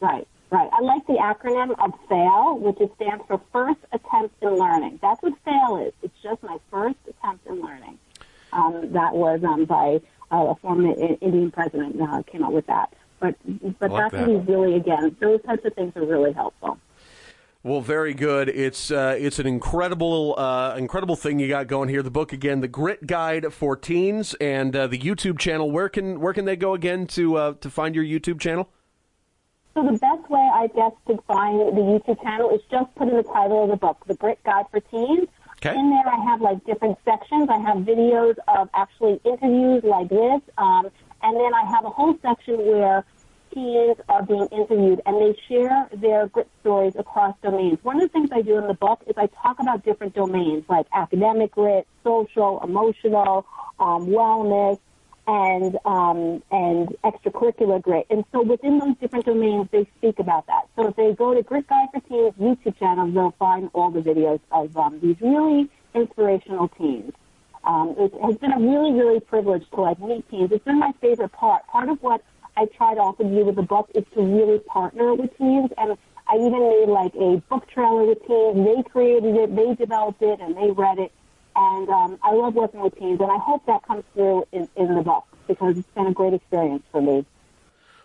[0.00, 0.70] Right, right.
[0.72, 4.98] I like the acronym of FAIL, which stands for First Attempt in Learning.
[5.02, 5.92] That's what FAIL is.
[6.02, 7.98] It's just my first attempt in learning.
[8.52, 10.00] Um, that was um, by
[10.30, 12.92] uh, a former Indian president uh, came up with that.
[13.20, 13.34] But
[13.78, 14.48] but like that's that.
[14.48, 16.78] really again those types of things are really helpful.
[17.68, 18.48] Well, very good.
[18.48, 22.02] It's uh, it's an incredible uh, incredible thing you got going here.
[22.02, 25.70] The book again, the Grit Guide for Teens, and uh, the YouTube channel.
[25.70, 28.70] Where can where can they go again to uh, to find your YouTube channel?
[29.74, 33.16] So the best way, I guess, to find the YouTube channel is just put in
[33.18, 35.28] the title of the book, The Grit Guide for Teens.
[35.58, 35.78] Okay.
[35.78, 37.50] In there, I have like different sections.
[37.50, 40.88] I have videos of actually interviews like this, um,
[41.22, 43.04] and then I have a whole section where
[43.58, 47.78] teens are being interviewed and they share their grit stories across domains.
[47.82, 50.64] One of the things I do in the book is I talk about different domains
[50.68, 53.46] like academic grit, social, emotional,
[53.80, 54.78] um, wellness,
[55.26, 58.06] and um, and extracurricular grit.
[58.10, 60.68] And so within those different domains, they speak about that.
[60.76, 64.00] So if they go to Grit Guide for Teens YouTube channel, they'll find all the
[64.00, 67.12] videos of um, these really inspirational teens.
[67.64, 70.50] Um, it has been a really, really privilege to like meet teens.
[70.52, 71.66] It's been my favorite part.
[71.66, 72.22] Part of what
[72.58, 75.70] I tried also do with the book is to really partner with teams.
[75.78, 75.96] And
[76.26, 78.66] I even made like a book trailer with teams.
[78.66, 81.12] They created it, they developed it, and they read it.
[81.54, 84.94] And um, I love working with teams, and I hope that comes through in, in
[84.94, 87.24] the book because it's been a great experience for me.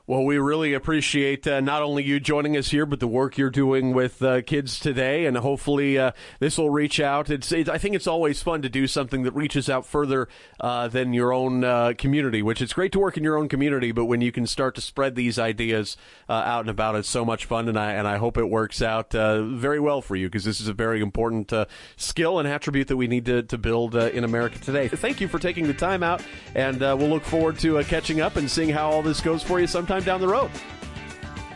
[0.05, 3.49] Well, we really appreciate uh, not only you joining us here, but the work you're
[3.49, 7.29] doing with uh, kids today, and hopefully uh, this will reach out.
[7.29, 10.27] It's, it, I think it's always fun to do something that reaches out further
[10.59, 12.41] uh, than your own uh, community.
[12.41, 14.81] Which it's great to work in your own community, but when you can start to
[14.81, 15.95] spread these ideas
[16.27, 17.69] uh, out and about, it's so much fun.
[17.69, 20.67] And I and I hope it works out very well for you because this is
[20.67, 21.53] a very important
[21.95, 24.89] skill and attribute that we need to, to build in America today.
[24.89, 26.21] Thank you for taking the time out,
[26.55, 29.65] and we'll look forward to catching up and seeing how all this goes for you
[29.67, 30.51] sometime sometime down the road.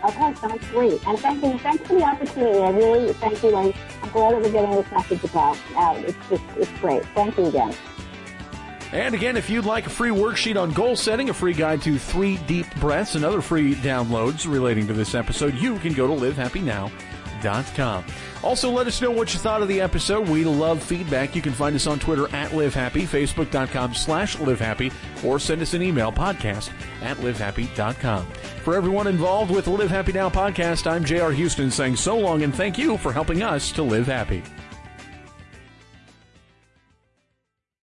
[0.05, 1.07] Okay, sounds great.
[1.07, 1.57] And thank you.
[1.59, 2.59] Thanks for the opportunity.
[2.59, 3.55] I really thank you.
[3.55, 3.73] I'm,
[4.11, 5.57] glad that we're getting this message about.
[5.75, 7.03] Uh, it's just it's great.
[7.07, 7.75] Thank you again.
[8.93, 11.97] And again, if you'd like a free worksheet on goal setting, a free guide to
[11.97, 16.13] three deep breaths, and other free downloads relating to this episode, you can go to
[16.13, 17.16] livehappynow.com.
[18.43, 20.27] Also, let us know what you thought of the episode.
[20.27, 21.35] We love feedback.
[21.35, 24.93] You can find us on Twitter at LiveHappy, Facebook.com slash LiveHappy,
[25.23, 26.69] or send us an email, podcast
[27.01, 28.25] at LiveHappy.com.
[28.63, 31.31] For everyone involved with the Live Happy Now podcast, I'm J.R.
[31.31, 34.43] Houston saying so long and thank you for helping us to live happy.